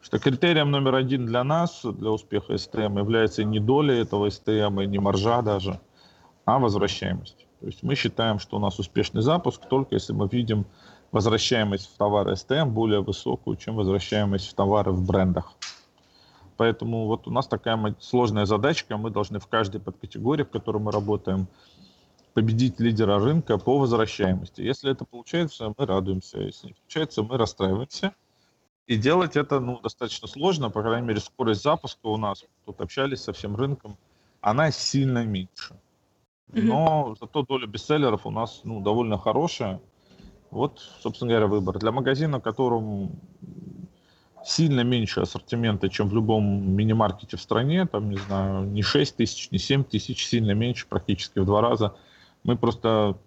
что 0.00 0.18
критерием 0.18 0.70
номер 0.70 0.94
один 0.94 1.26
для 1.26 1.44
нас, 1.44 1.80
для 1.84 2.10
успеха 2.10 2.54
STM, 2.54 2.98
является 2.98 3.44
не 3.44 3.58
доля 3.58 3.94
этого 3.94 4.28
STM 4.28 4.84
и 4.84 4.86
не 4.86 4.98
маржа 4.98 5.42
даже, 5.42 5.80
а 6.44 6.58
возвращаемость. 6.58 7.46
То 7.60 7.66
есть 7.66 7.82
мы 7.82 7.94
считаем, 7.94 8.38
что 8.38 8.56
у 8.56 8.60
нас 8.60 8.78
успешный 8.78 9.22
запуск 9.22 9.66
только 9.68 9.96
если 9.96 10.12
мы 10.12 10.28
видим 10.30 10.66
возвращаемость 11.10 11.92
в 11.92 11.96
товары 11.96 12.32
STM 12.32 12.66
более 12.66 13.00
высокую, 13.00 13.56
чем 13.56 13.76
возвращаемость 13.76 14.48
в 14.48 14.54
товары 14.54 14.92
в 14.92 15.04
брендах. 15.06 15.52
Поэтому 16.58 17.06
вот 17.06 17.28
у 17.28 17.30
нас 17.30 17.46
такая 17.46 17.94
сложная 18.00 18.44
задачка. 18.44 18.96
Мы 18.96 19.10
должны 19.10 19.38
в 19.38 19.46
каждой 19.46 19.80
подкатегории, 19.80 20.42
в 20.42 20.50
которой 20.50 20.78
мы 20.78 20.90
работаем, 20.90 21.46
победить 22.34 22.80
лидера 22.80 23.20
рынка 23.20 23.58
по 23.58 23.78
возвращаемости. 23.78 24.60
Если 24.60 24.90
это 24.90 25.04
получается, 25.04 25.72
мы 25.78 25.86
радуемся. 25.86 26.40
Если 26.40 26.66
не 26.66 26.72
получается, 26.74 27.22
мы 27.22 27.38
расстраиваемся. 27.38 28.12
И 28.88 28.96
делать 28.96 29.36
это 29.36 29.60
ну, 29.60 29.78
достаточно 29.80 30.26
сложно, 30.26 30.68
по 30.68 30.82
крайней 30.82 31.06
мере, 31.06 31.20
скорость 31.20 31.62
запуска 31.62 32.06
у 32.06 32.16
нас, 32.16 32.44
тут 32.64 32.80
общались 32.80 33.20
со 33.20 33.32
всем 33.32 33.54
рынком, 33.54 33.96
она 34.40 34.72
сильно 34.72 35.24
меньше. 35.24 35.78
Но 36.48 37.10
mm-hmm. 37.10 37.18
зато 37.20 37.42
доля 37.42 37.66
бестселлеров 37.66 38.26
у 38.26 38.30
нас 38.30 38.62
ну, 38.64 38.80
довольно 38.80 39.16
хорошая. 39.16 39.80
Вот, 40.50 40.80
собственно 41.00 41.30
говоря, 41.30 41.46
выбор. 41.46 41.78
Для 41.78 41.92
магазина, 41.92 42.40
которым 42.40 43.20
сильно 44.48 44.80
меньше 44.80 45.20
ассортимента, 45.20 45.90
чем 45.90 46.08
в 46.08 46.14
любом 46.14 46.72
мини-маркете 46.74 47.36
в 47.36 47.40
стране, 47.40 47.86
там, 47.86 48.08
не 48.08 48.16
знаю, 48.16 48.64
не 48.64 48.82
6 48.82 49.16
тысяч, 49.16 49.50
не 49.50 49.58
7 49.58 49.84
тысяч, 49.84 50.26
сильно 50.26 50.52
меньше, 50.52 50.86
практически 50.88 51.38
в 51.38 51.44
два 51.44 51.60
раза. 51.60 51.94
Мы 52.44 52.56
просто, 52.56 53.18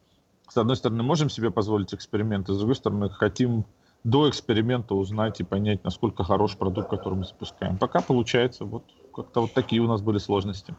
с 0.49 0.57
одной 0.57 0.75
стороны, 0.75 1.03
можем 1.03 1.29
себе 1.29 1.51
позволить 1.51 1.93
эксперименты, 1.93 2.53
с 2.53 2.57
другой 2.57 2.75
стороны, 2.75 3.09
хотим 3.09 3.65
до 4.03 4.27
эксперимента 4.27 4.95
узнать 4.95 5.39
и 5.39 5.43
понять, 5.43 5.83
насколько 5.83 6.23
хорош 6.23 6.57
продукт, 6.57 6.89
который 6.89 7.19
мы 7.19 7.25
запускаем. 7.25 7.77
Пока 7.77 8.01
получается, 8.01 8.65
вот 8.65 8.83
как-то 9.13 9.41
вот 9.41 9.53
такие 9.53 9.81
у 9.81 9.87
нас 9.87 10.01
были 10.01 10.17
сложности. 10.17 10.73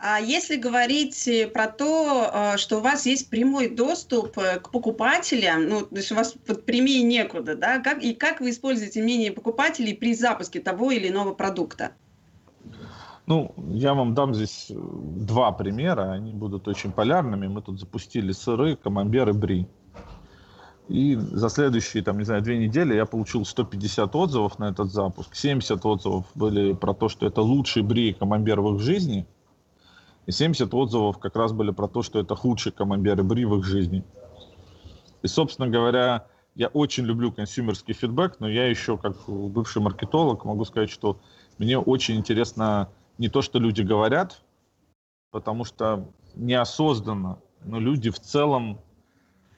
А 0.00 0.20
если 0.20 0.56
говорить 0.56 1.26
э, 1.26 1.48
про 1.48 1.66
то, 1.66 2.30
э, 2.32 2.56
что 2.56 2.78
у 2.78 2.80
вас 2.80 3.04
есть 3.04 3.30
прямой 3.30 3.68
доступ 3.68 4.38
э, 4.38 4.60
к 4.60 4.70
покупателям, 4.70 5.68
ну, 5.68 5.80
то 5.80 5.96
есть 5.96 6.12
у 6.12 6.14
вас 6.14 6.36
вот 6.46 6.64
прямее 6.64 7.02
некуда, 7.02 7.56
да, 7.56 7.80
как, 7.80 8.00
и 8.00 8.14
как 8.14 8.40
вы 8.40 8.50
используете 8.50 9.02
мнение 9.02 9.32
покупателей 9.32 9.96
при 9.96 10.14
запуске 10.14 10.60
того 10.60 10.92
или 10.92 11.08
иного 11.08 11.34
продукта? 11.34 11.90
Ну, 13.26 13.52
я 13.72 13.92
вам 13.92 14.14
дам 14.14 14.34
здесь 14.36 14.68
два 14.70 15.50
примера, 15.50 16.12
они 16.12 16.32
будут 16.32 16.68
очень 16.68 16.92
полярными. 16.92 17.48
Мы 17.48 17.60
тут 17.60 17.80
запустили 17.80 18.30
сыры, 18.30 18.76
камамбер 18.76 19.30
и 19.30 19.32
бри. 19.32 19.66
И 20.86 21.16
за 21.16 21.50
следующие, 21.50 22.04
там, 22.04 22.18
не 22.18 22.24
знаю, 22.24 22.40
две 22.40 22.56
недели 22.56 22.94
я 22.94 23.04
получил 23.04 23.44
150 23.44 24.14
отзывов 24.14 24.60
на 24.60 24.70
этот 24.70 24.92
запуск. 24.92 25.34
70 25.34 25.84
отзывов 25.84 26.24
были 26.36 26.72
про 26.72 26.94
то, 26.94 27.08
что 27.08 27.26
это 27.26 27.42
лучший 27.42 27.82
бри 27.82 28.10
и 28.10 28.12
камамбер 28.12 28.60
в 28.60 28.76
их 28.76 28.80
жизни– 28.80 29.26
и 30.28 30.30
70 30.30 30.72
отзывов 30.74 31.18
как 31.18 31.36
раз 31.36 31.52
были 31.52 31.70
про 31.70 31.88
то, 31.88 32.02
что 32.02 32.20
это 32.20 32.36
худший 32.36 32.70
камамбер 32.70 33.18
и 33.18 33.22
бри 33.22 33.46
в 33.46 33.56
их 33.56 33.64
жизни. 33.64 34.04
И, 35.22 35.26
собственно 35.26 35.68
говоря, 35.68 36.26
я 36.54 36.68
очень 36.68 37.06
люблю 37.06 37.32
консюмерский 37.32 37.94
фидбэк, 37.94 38.38
но 38.38 38.46
я 38.46 38.68
еще, 38.68 38.98
как 38.98 39.16
бывший 39.26 39.80
маркетолог, 39.80 40.44
могу 40.44 40.66
сказать, 40.66 40.90
что 40.90 41.18
мне 41.56 41.78
очень 41.78 42.16
интересно 42.16 42.90
не 43.16 43.30
то, 43.30 43.40
что 43.40 43.58
люди 43.58 43.80
говорят, 43.80 44.42
потому 45.30 45.64
что 45.64 46.06
неосознанно, 46.34 47.38
но 47.64 47.80
люди 47.80 48.10
в 48.10 48.20
целом 48.20 48.80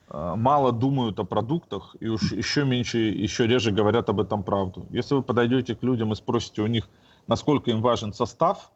э, 0.08 0.34
мало 0.36 0.70
думают 0.70 1.18
о 1.18 1.24
продуктах 1.24 1.96
и 1.98 2.06
уж 2.06 2.30
еще 2.30 2.64
меньше, 2.64 2.98
еще 2.98 3.48
реже 3.48 3.72
говорят 3.72 4.08
об 4.08 4.20
этом 4.20 4.44
правду. 4.44 4.86
Если 4.90 5.16
вы 5.16 5.22
подойдете 5.24 5.74
к 5.74 5.82
людям 5.82 6.12
и 6.12 6.14
спросите 6.14 6.62
у 6.62 6.68
них, 6.68 6.88
насколько 7.26 7.72
им 7.72 7.82
важен 7.82 8.12
состав, 8.12 8.70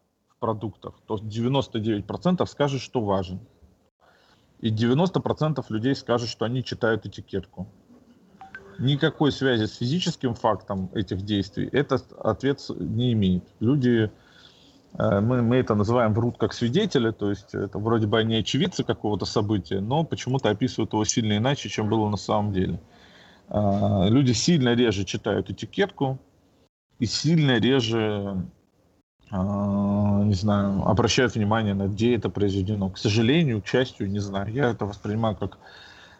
продуктах, 0.44 0.92
то 1.06 1.16
99% 1.16 2.46
скажет, 2.46 2.82
что 2.82 3.00
важен. 3.00 3.40
И 4.60 4.70
90% 4.70 5.64
людей 5.70 5.94
скажут, 5.94 6.28
что 6.28 6.44
они 6.44 6.62
читают 6.62 7.06
этикетку. 7.06 7.66
Никакой 8.78 9.32
связи 9.32 9.64
с 9.64 9.76
физическим 9.78 10.34
фактом 10.34 10.90
этих 10.92 11.22
действий 11.22 11.66
этот 11.72 12.12
ответ 12.12 12.60
не 12.78 13.14
имеет. 13.14 13.44
Люди, 13.60 14.10
э, 14.98 15.20
мы, 15.20 15.40
мы 15.40 15.56
это 15.56 15.74
называем 15.74 16.12
врут 16.12 16.36
как 16.36 16.52
свидетели, 16.52 17.10
то 17.10 17.30
есть 17.30 17.54
это 17.54 17.78
вроде 17.78 18.06
бы 18.06 18.18
они 18.18 18.36
очевидцы 18.36 18.84
какого-то 18.84 19.24
события, 19.24 19.80
но 19.80 20.04
почему-то 20.04 20.50
описывают 20.50 20.92
его 20.92 21.06
сильно 21.06 21.38
иначе, 21.38 21.70
чем 21.70 21.88
было 21.88 22.10
на 22.10 22.18
самом 22.18 22.52
деле. 22.52 22.78
Э, 23.48 24.08
люди 24.10 24.32
сильно 24.32 24.74
реже 24.74 25.04
читают 25.04 25.48
этикетку 25.48 26.18
и 26.98 27.06
сильно 27.06 27.58
реже 27.58 28.00
а, 28.00 28.44
не 29.34 30.34
знаю, 30.34 30.86
обращают 30.86 31.34
внимание 31.34 31.74
на 31.74 31.88
где 31.88 32.14
это 32.14 32.30
произведено. 32.30 32.90
К 32.90 32.98
сожалению, 32.98 33.62
к 33.62 33.66
счастью, 33.66 34.10
не 34.10 34.20
знаю. 34.20 34.52
Я 34.52 34.70
это 34.70 34.86
воспринимаю 34.86 35.36
как 35.36 35.58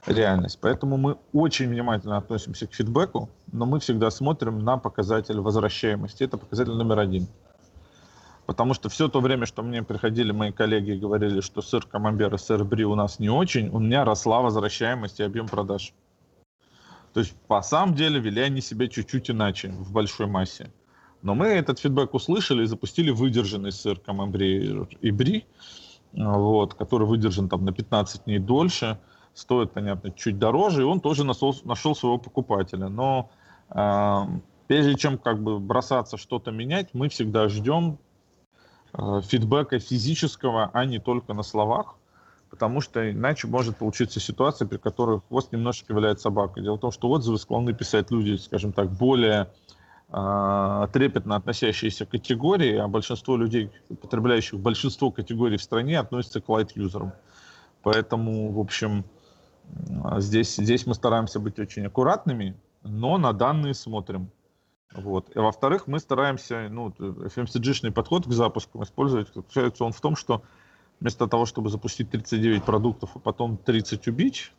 реальность. 0.07 0.59
Поэтому 0.61 0.97
мы 0.97 1.17
очень 1.33 1.69
внимательно 1.69 2.17
относимся 2.17 2.67
к 2.67 2.75
фидбэку, 2.75 3.31
но 3.53 3.67
мы 3.67 3.79
всегда 3.81 4.11
смотрим 4.11 4.59
на 4.59 4.79
показатель 4.79 5.39
возвращаемости. 5.39 6.25
Это 6.25 6.39
показатель 6.39 6.73
номер 6.73 6.99
один. 6.99 7.27
Потому 8.47 8.75
что 8.75 8.89
все 8.89 9.09
то 9.09 9.21
время, 9.21 9.47
что 9.47 9.63
мне 9.63 9.83
приходили 9.83 10.33
мои 10.33 10.53
коллеги 10.53 10.91
и 10.91 10.99
говорили, 10.99 11.41
что 11.41 11.63
сыр 11.63 11.87
камамбер 11.87 12.35
и 12.35 12.39
сыр 12.39 12.65
бри 12.65 12.85
у 12.85 12.95
нас 12.95 13.19
не 13.19 13.31
очень, 13.31 13.69
у 13.69 13.79
меня 13.79 14.05
росла 14.05 14.41
возвращаемость 14.43 15.21
и 15.21 15.23
объем 15.23 15.49
продаж. 15.49 15.95
То 17.15 17.21
есть, 17.21 17.35
по 17.47 17.63
самом 17.63 17.95
деле, 17.95 18.21
вели 18.21 18.43
они 18.43 18.61
себя 18.61 18.89
чуть-чуть 18.89 19.31
иначе 19.31 19.69
в 19.71 19.93
большой 19.93 20.27
массе. 20.27 20.71
Но 21.25 21.35
мы 21.35 21.47
этот 21.47 21.79
фидбэк 21.79 22.13
услышали 22.13 22.65
и 22.65 22.67
запустили 22.67 23.11
выдержанный 23.11 23.73
сыр 23.73 23.99
камамбре 23.99 24.87
и 25.01 25.11
бри, 25.11 25.47
вот, 26.13 26.75
который 26.75 27.07
выдержан 27.07 27.49
там 27.49 27.65
на 27.65 27.73
15 27.73 28.27
дней 28.27 28.39
дольше, 28.39 28.99
стоит, 29.33 29.73
понятно, 29.73 30.11
чуть 30.11 30.39
дороже, 30.39 30.83
и 30.83 30.85
он 30.85 31.01
тоже 31.01 31.25
нашел, 31.25 31.57
нашел 31.65 31.97
своего 31.97 32.19
покупателя. 32.19 32.89
Но 32.89 33.31
э, 33.71 34.21
прежде 34.67 34.97
чем 34.97 35.17
как 35.17 35.43
бы 35.43 35.59
бросаться 35.59 36.19
что-то 36.19 36.51
менять, 36.51 36.91
мы 36.93 37.09
всегда 37.09 37.49
ждем 37.49 37.99
э, 38.93 39.23
фидбэка 39.25 39.79
физического, 39.79 40.71
а 40.75 40.85
не 40.85 40.99
только 40.99 41.33
на 41.33 41.43
словах, 41.43 41.97
потому 42.51 42.83
что 42.83 43.11
иначе 43.11 43.49
может 43.49 43.79
получиться 43.79 44.21
ситуация, 44.21 44.69
при 44.69 44.77
которой 44.77 45.23
хвост 45.29 45.53
немножечко 45.53 45.95
виляет 45.95 46.21
собака. 46.21 46.61
Дело 46.61 46.77
в 46.77 46.81
том, 46.81 46.93
что 46.93 47.09
отзывы 47.09 47.39
склонны 47.39 47.73
писать 47.73 48.11
люди, 48.11 48.37
скажем 48.37 48.75
так, 48.75 48.93
более 48.93 49.49
трепетно 50.11 51.37
относящиеся 51.37 52.07
к 52.07 52.11
категории, 52.11 52.77
а 52.77 52.87
большинство 52.89 53.37
людей, 53.37 53.71
потребляющих 53.89 54.61
большинство 54.61 55.11
категорий 55.11 55.57
в 55.57 55.63
стране, 55.63 55.99
относятся 55.99 56.41
к 56.41 56.49
light-юзерам. 56.49 57.13
Поэтому, 57.83 58.53
в 58.53 58.61
общем, 58.61 59.05
здесь, 60.19 60.57
здесь 60.57 60.87
мы 60.87 60.95
стараемся 60.95 61.41
быть 61.41 61.59
очень 61.59 61.87
аккуратными, 61.87 62.57
но 62.83 63.19
на 63.19 63.33
данные 63.33 63.75
смотрим. 63.75 64.31
Вот. 64.95 65.35
И 65.35 65.39
во-вторых, 65.39 65.89
мы 65.89 65.99
стараемся, 65.99 66.69
ну, 66.71 66.91
FMCG-шный 66.91 67.91
подход 67.91 68.27
к 68.27 68.31
запуску 68.31 68.83
использовать. 68.83 69.29
Заключается 69.35 69.85
он 69.85 69.93
в 69.93 70.01
том, 70.01 70.15
что 70.15 70.43
вместо 71.01 71.27
того, 71.27 71.47
чтобы 71.47 71.71
запустить 71.71 72.11
39 72.11 72.63
продуктов, 72.63 73.11
а 73.15 73.19
потом 73.19 73.57
30 73.57 74.07
убить, 74.07 74.53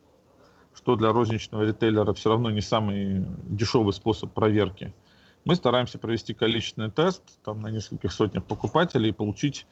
что 0.74 0.96
для 0.96 1.12
розничного 1.12 1.62
ритейлера 1.62 2.12
все 2.12 2.28
равно 2.28 2.50
не 2.50 2.60
самый 2.60 3.24
дешевый 3.44 3.94
способ 3.94 4.32
проверки– 4.32 4.92
мы 5.46 5.54
стараемся 5.54 5.98
провести 5.98 6.34
количественный 6.34 6.90
тест 6.90 7.22
там, 7.44 7.60
на 7.60 7.68
нескольких 7.68 8.12
сотнях 8.12 8.44
покупателей 8.44 9.10
и 9.10 9.12
получить 9.12 9.64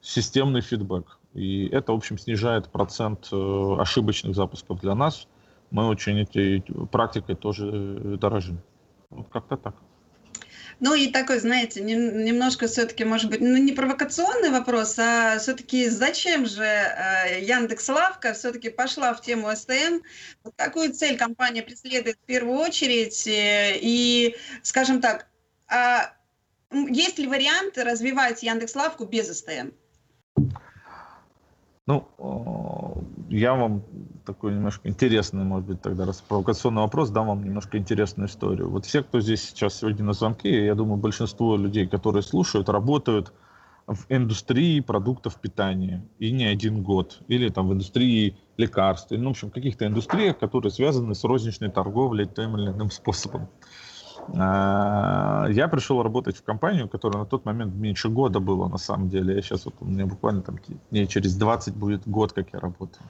системный 0.00 0.60
фидбэк. 0.60 1.18
И 1.34 1.66
это, 1.66 1.92
в 1.92 1.96
общем, 1.96 2.16
снижает 2.16 2.68
процент 2.68 3.28
э, 3.32 3.76
ошибочных 3.78 4.36
запусков 4.36 4.80
для 4.80 4.94
нас. 4.94 5.26
Мы 5.72 5.88
очень 5.88 6.20
этой 6.20 6.62
практикой 6.92 7.34
тоже 7.34 7.66
э, 7.66 8.16
дорожим. 8.20 8.60
Вот 9.10 9.28
как-то 9.28 9.56
так. 9.56 9.74
Ну 10.78 10.94
и 10.94 11.08
такой, 11.08 11.38
знаете, 11.38 11.80
немножко 11.80 12.66
все-таки, 12.66 13.04
может 13.04 13.30
быть, 13.30 13.40
ну 13.40 13.56
не 13.56 13.72
провокационный 13.72 14.50
вопрос, 14.50 14.98
а 14.98 15.38
все-таки 15.38 15.88
зачем 15.88 16.44
же 16.44 16.64
э, 16.64 17.42
Яндекс 17.42 17.88
Лавка 17.88 18.34
все-таки 18.34 18.68
пошла 18.68 19.14
в 19.14 19.22
тему 19.22 19.48
СТМ? 19.54 20.00
какую 20.56 20.92
цель 20.92 21.16
компания 21.16 21.62
преследует 21.62 22.16
в 22.16 22.26
первую 22.26 22.58
очередь? 22.58 23.26
Э, 23.26 23.78
и, 23.80 24.36
скажем 24.62 25.00
так, 25.00 25.28
а 25.66 26.12
есть 26.70 27.18
ли 27.18 27.26
вариант 27.26 27.78
развивать 27.78 28.42
Яндекс 28.42 28.74
Лавку 28.74 29.06
без 29.06 29.34
СТМ? 29.38 29.70
Ну, 31.86 33.06
я 33.30 33.54
вам 33.54 33.82
такой 34.26 34.52
немножко 34.52 34.88
интересный, 34.88 35.44
может 35.44 35.66
быть, 35.66 35.80
тогда 35.80 36.04
раз 36.04 36.20
провокационный 36.20 36.82
вопрос, 36.82 37.10
дам 37.10 37.28
вам 37.28 37.44
немножко 37.44 37.78
интересную 37.78 38.28
историю. 38.28 38.68
Вот 38.68 38.84
все, 38.84 39.02
кто 39.02 39.20
здесь 39.20 39.48
сейчас 39.48 39.78
сегодня 39.78 40.04
на 40.04 40.12
звонке, 40.12 40.66
я 40.66 40.74
думаю, 40.74 40.98
большинство 40.98 41.56
людей, 41.56 41.86
которые 41.86 42.22
слушают, 42.22 42.68
работают 42.68 43.32
в 43.86 44.04
индустрии 44.08 44.80
продуктов 44.80 45.36
питания 45.36 46.04
и 46.18 46.32
не 46.32 46.44
один 46.44 46.82
год, 46.82 47.20
или 47.28 47.48
там 47.48 47.68
в 47.68 47.72
индустрии 47.72 48.36
лекарств, 48.56 49.12
ну, 49.12 49.28
в 49.28 49.30
общем, 49.30 49.50
каких-то 49.50 49.86
индустриях, 49.86 50.38
которые 50.38 50.72
связаны 50.72 51.14
с 51.14 51.22
розничной 51.22 51.70
торговлей 51.70 52.26
тем 52.26 52.56
или 52.56 52.70
иным 52.70 52.90
способом. 52.90 53.48
А, 54.34 55.46
я 55.50 55.68
пришел 55.68 56.02
работать 56.02 56.36
в 56.36 56.42
компанию, 56.42 56.88
которая 56.88 57.22
на 57.22 57.26
тот 57.26 57.44
момент 57.44 57.74
меньше 57.74 58.08
года 58.08 58.40
было 58.40 58.66
на 58.66 58.78
самом 58.78 59.08
деле. 59.08 59.36
Я 59.36 59.42
сейчас 59.42 59.66
вот 59.66 59.74
у 59.80 59.84
меня 59.84 60.06
буквально 60.06 60.42
там 60.42 60.56
не 60.90 61.06
через 61.06 61.36
20 61.36 61.76
будет 61.76 62.08
год, 62.08 62.32
как 62.32 62.52
я 62.52 62.58
работаю 62.58 63.04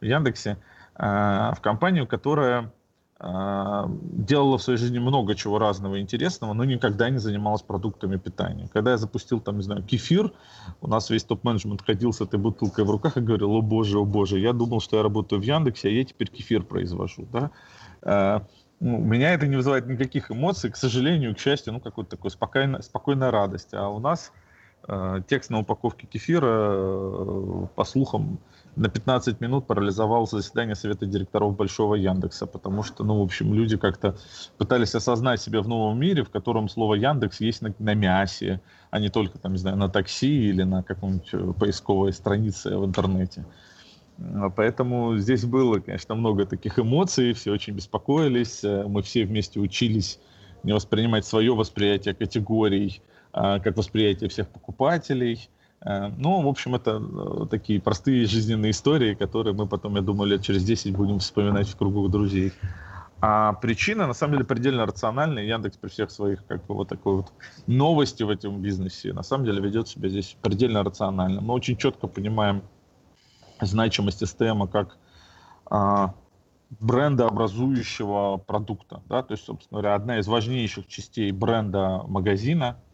в 0.00 0.04
Яндексе, 0.04 0.58
а, 0.94 1.54
в 1.54 1.60
компанию, 1.60 2.06
которая 2.06 2.72
а, 3.18 3.88
делала 3.88 4.58
в 4.58 4.62
своей 4.62 4.78
жизни 4.78 4.98
много 4.98 5.34
чего 5.34 5.58
разного 5.58 6.00
интересного, 6.00 6.52
но 6.52 6.64
никогда 6.64 7.10
не 7.10 7.18
занималась 7.18 7.62
продуктами 7.62 8.16
питания. 8.16 8.68
Когда 8.72 8.92
я 8.92 8.96
запустил 8.96 9.40
там, 9.40 9.56
не 9.56 9.62
знаю, 9.62 9.82
кефир, 9.82 10.32
у 10.80 10.88
нас 10.88 11.10
весь 11.10 11.24
топ-менеджмент 11.24 11.82
ходил 11.82 12.12
с 12.12 12.20
этой 12.20 12.38
бутылкой 12.38 12.84
в 12.84 12.90
руках 12.90 13.16
и 13.16 13.20
говорил, 13.20 13.52
о 13.52 13.62
боже, 13.62 13.98
о 13.98 14.04
боже, 14.04 14.38
я 14.38 14.52
думал, 14.52 14.80
что 14.80 14.96
я 14.96 15.02
работаю 15.02 15.40
в 15.40 15.44
Яндексе, 15.44 15.88
а 15.88 15.90
я 15.90 16.04
теперь 16.04 16.28
кефир 16.28 16.62
произвожу. 16.62 17.26
Да? 17.32 18.42
ну, 18.80 18.98
у 18.98 19.04
меня 19.04 19.32
это 19.32 19.46
не 19.46 19.56
вызывает 19.56 19.86
никаких 19.86 20.30
эмоций, 20.30 20.70
к 20.70 20.76
сожалению, 20.76 21.34
к 21.34 21.38
счастью, 21.38 21.72
ну, 21.72 21.80
какой-то 21.80 22.10
такой 22.10 22.30
спокойная, 22.30 22.82
спокойная 22.82 23.30
радость. 23.30 23.72
А 23.72 23.88
у 23.88 23.98
нас 23.98 24.30
текст 25.28 25.50
на 25.50 25.60
упаковке 25.60 26.06
кефира, 26.06 26.46
э, 26.46 27.66
по 27.74 27.84
слухам, 27.84 28.38
на 28.76 28.88
15 28.88 29.40
минут 29.40 29.66
парализовал 29.66 30.26
заседание 30.26 30.74
Совета 30.74 31.06
директоров 31.06 31.56
Большого 31.56 31.94
Яндекса, 31.94 32.46
потому 32.46 32.82
что, 32.82 33.04
ну, 33.04 33.20
в 33.20 33.22
общем, 33.22 33.54
люди 33.54 33.76
как-то 33.76 34.16
пытались 34.58 34.94
осознать 34.94 35.40
себя 35.40 35.62
в 35.62 35.68
новом 35.68 35.98
мире, 35.98 36.22
в 36.22 36.30
котором 36.30 36.68
слово 36.68 36.96
Яндекс 36.96 37.40
есть 37.40 37.62
на, 37.62 37.72
на 37.78 37.94
мясе, 37.94 38.60
а 38.90 39.00
не 39.00 39.08
только, 39.08 39.38
там, 39.38 39.52
не 39.52 39.58
знаю, 39.58 39.76
на 39.76 39.88
такси 39.88 40.48
или 40.48 40.64
на 40.64 40.82
какой-нибудь 40.82 41.30
э, 41.32 41.52
поисковой 41.58 42.12
странице 42.12 42.76
в 42.76 42.84
интернете. 42.84 43.46
Поэтому 44.54 45.16
здесь 45.16 45.44
было, 45.44 45.80
конечно, 45.80 46.14
много 46.14 46.46
таких 46.46 46.78
эмоций, 46.78 47.32
все 47.32 47.50
очень 47.50 47.74
беспокоились, 47.74 48.62
мы 48.62 49.02
все 49.02 49.24
вместе 49.24 49.58
учились 49.58 50.20
не 50.62 50.72
воспринимать 50.72 51.24
свое 51.24 51.52
восприятие 51.54 52.14
категорий, 52.14 53.02
как 53.34 53.76
восприятие 53.76 54.30
всех 54.30 54.48
покупателей. 54.48 55.48
Э, 55.84 56.08
ну, 56.16 56.40
в 56.40 56.48
общем, 56.48 56.74
это 56.74 57.00
э, 57.02 57.46
такие 57.50 57.80
простые 57.80 58.26
жизненные 58.26 58.70
истории, 58.70 59.14
которые 59.14 59.54
мы 59.54 59.66
потом, 59.66 59.96
я 59.96 60.02
думаю, 60.02 60.30
лет 60.30 60.42
через 60.42 60.64
10 60.64 60.96
будем 60.96 61.18
вспоминать 61.18 61.68
в 61.68 61.76
кругу 61.76 62.08
друзей. 62.08 62.52
А 63.20 63.52
причина, 63.54 64.06
на 64.06 64.14
самом 64.14 64.34
деле, 64.34 64.44
предельно 64.44 64.86
рациональная. 64.86 65.44
Яндекс 65.44 65.76
при 65.76 65.88
всех 65.88 66.10
своих, 66.10 66.44
как 66.46 66.66
бы, 66.66 66.74
вот 66.74 66.88
такой 66.88 67.16
вот 67.16 67.32
новости 67.66 68.22
в 68.22 68.30
этом 68.30 68.60
бизнесе, 68.60 69.12
на 69.12 69.22
самом 69.22 69.46
деле, 69.46 69.60
ведет 69.60 69.88
себя 69.88 70.08
здесь 70.08 70.36
предельно 70.42 70.82
рационально. 70.82 71.40
Мы 71.40 71.54
очень 71.54 71.76
четко 71.76 72.06
понимаем 72.06 72.62
значимость 73.60 74.22
STM 74.22 74.68
как 74.68 74.98
а, 75.66 76.12
брендообразующего 76.80 78.38
продукта. 78.38 79.00
Да? 79.08 79.22
То 79.22 79.32
есть, 79.32 79.44
собственно 79.44 79.80
говоря, 79.80 79.94
одна 79.94 80.18
из 80.18 80.26
важнейших 80.26 80.86
частей 80.86 81.30
бренда 81.30 82.02
магазина– 82.06 82.78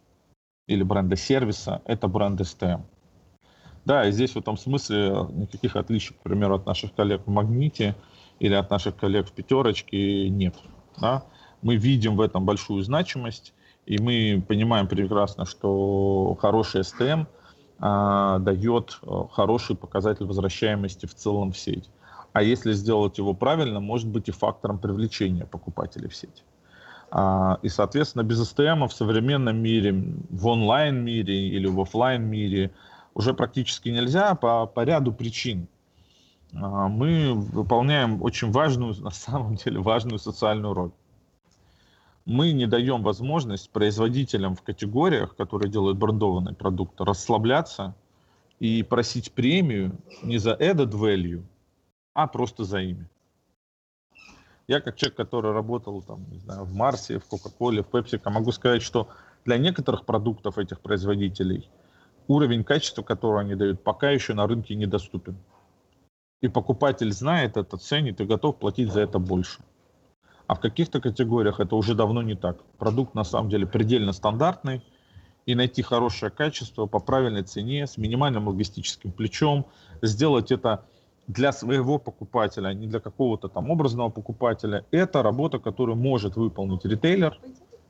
или 0.71 0.83
бренда 0.83 1.15
сервиса, 1.15 1.81
это 1.85 2.07
бренд 2.07 2.39
STM. 2.39 2.81
Да, 3.83 4.07
и 4.07 4.11
здесь 4.11 4.31
в 4.31 4.37
этом 4.37 4.57
смысле 4.57 5.27
никаких 5.31 5.75
отличий, 5.75 6.15
к 6.15 6.19
примеру, 6.19 6.55
от 6.55 6.65
наших 6.65 6.93
коллег 6.93 7.23
в 7.25 7.29
Магните 7.29 7.95
или 8.39 8.53
от 8.53 8.69
наших 8.69 8.95
коллег 8.95 9.27
в 9.27 9.31
Пятерочке 9.31 10.29
нет. 10.29 10.55
Да? 10.99 11.23
Мы 11.61 11.75
видим 11.75 12.15
в 12.15 12.21
этом 12.21 12.45
большую 12.45 12.83
значимость, 12.83 13.53
и 13.85 13.99
мы 13.99 14.43
понимаем 14.47 14.87
прекрасно, 14.87 15.45
что 15.45 16.37
хороший 16.39 16.81
STM 16.81 17.25
а, 17.79 18.39
дает 18.39 18.99
а, 19.01 19.27
хороший 19.27 19.75
показатель 19.75 20.25
возвращаемости 20.25 21.05
в 21.05 21.15
целом 21.15 21.51
в 21.51 21.57
сеть. 21.57 21.89
А 22.33 22.43
если 22.43 22.71
сделать 22.71 23.17
его 23.17 23.33
правильно, 23.33 23.79
может 23.79 24.07
быть 24.07 24.29
и 24.29 24.31
фактором 24.31 24.77
привлечения 24.77 25.45
покупателей 25.45 26.07
в 26.07 26.15
сеть. 26.15 26.43
А, 27.11 27.59
и, 27.61 27.67
соответственно, 27.67 28.23
без 28.23 28.41
STM 28.41 28.87
в 28.87 28.93
современном 28.93 29.57
мире, 29.57 29.93
в 30.29 30.47
онлайн-мире 30.47 31.49
или 31.49 31.67
в 31.67 31.81
офлайн-мире 31.81 32.71
уже 33.13 33.33
практически 33.33 33.89
нельзя 33.89 34.33
по, 34.35 34.65
по 34.65 34.85
ряду 34.85 35.11
причин. 35.11 35.67
А, 36.53 36.87
мы 36.87 37.33
выполняем 37.33 38.21
очень 38.23 38.51
важную, 38.51 38.95
на 39.01 39.11
самом 39.11 39.55
деле, 39.55 39.79
важную 39.79 40.19
социальную 40.19 40.73
роль. 40.73 40.91
Мы 42.23 42.53
не 42.53 42.65
даем 42.65 43.03
возможность 43.03 43.71
производителям 43.71 44.55
в 44.55 44.61
категориях, 44.61 45.35
которые 45.35 45.69
делают 45.69 45.97
брендованные 45.97 46.55
продукты, 46.55 47.03
расслабляться 47.03 47.93
и 48.59 48.83
просить 48.83 49.33
премию 49.33 49.97
не 50.23 50.37
за 50.37 50.53
added 50.53 50.91
value, 50.91 51.43
а 52.13 52.27
просто 52.27 52.63
за 52.63 52.79
имя. 52.79 53.09
Я 54.67 54.79
как 54.79 54.95
человек, 54.95 55.17
который 55.17 55.51
работал 55.51 56.01
там, 56.01 56.25
не 56.31 56.39
знаю, 56.39 56.63
в 56.63 56.73
Марсе, 56.73 57.19
в 57.19 57.25
Кока-Коле, 57.25 57.83
в 57.83 57.87
Пепсико, 57.87 58.29
могу 58.29 58.51
сказать, 58.51 58.81
что 58.81 59.09
для 59.45 59.57
некоторых 59.57 60.05
продуктов 60.05 60.57
этих 60.57 60.79
производителей 60.81 61.69
уровень 62.27 62.63
качества, 62.63 63.01
который 63.01 63.41
они 63.41 63.55
дают, 63.55 63.83
пока 63.83 64.11
еще 64.11 64.33
на 64.33 64.47
рынке 64.47 64.75
недоступен. 64.75 65.37
И 66.41 66.47
покупатель 66.47 67.11
знает 67.11 67.57
это, 67.57 67.77
ценит 67.77 68.21
и 68.21 68.25
готов 68.25 68.57
платить 68.57 68.91
за 68.91 69.01
это 69.01 69.19
больше. 69.19 69.61
А 70.47 70.55
в 70.55 70.59
каких-то 70.59 70.99
категориях 70.99 71.59
это 71.59 71.75
уже 71.75 71.95
давно 71.95 72.21
не 72.21 72.35
так. 72.35 72.63
Продукт 72.77 73.15
на 73.15 73.23
самом 73.23 73.49
деле 73.49 73.65
предельно 73.67 74.11
стандартный, 74.11 74.83
и 75.45 75.55
найти 75.55 75.81
хорошее 75.81 76.31
качество 76.31 76.85
по 76.85 76.99
правильной 76.99 77.43
цене, 77.43 77.87
с 77.87 77.97
минимальным 77.97 78.47
логистическим 78.47 79.11
плечом, 79.11 79.65
сделать 80.01 80.51
это 80.51 80.85
для 81.27 81.51
своего 81.51 81.99
покупателя, 81.99 82.69
а 82.69 82.73
не 82.73 82.87
для 82.87 82.99
какого-то 82.99 83.47
там 83.47 83.69
образного 83.69 84.09
покупателя. 84.09 84.85
Это 84.91 85.23
работа, 85.23 85.59
которую 85.59 85.95
может 85.95 86.35
выполнить 86.35 86.85
ритейлер, 86.85 87.39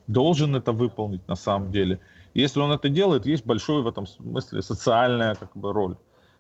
должен 0.08 0.56
это 0.56 0.72
выполнить 0.72 1.28
на 1.28 1.36
самом 1.36 1.72
деле. 1.72 2.00
Если 2.34 2.60
он 2.60 2.72
это 2.72 2.90
делает, 2.90 3.26
есть 3.26 3.46
большой 3.46 3.82
в 3.82 3.88
этом 3.88 4.08
смысле 4.08 4.62
социальная 4.62 5.36
как 5.36 5.56
бы, 5.56 5.74
роль. 5.74 5.96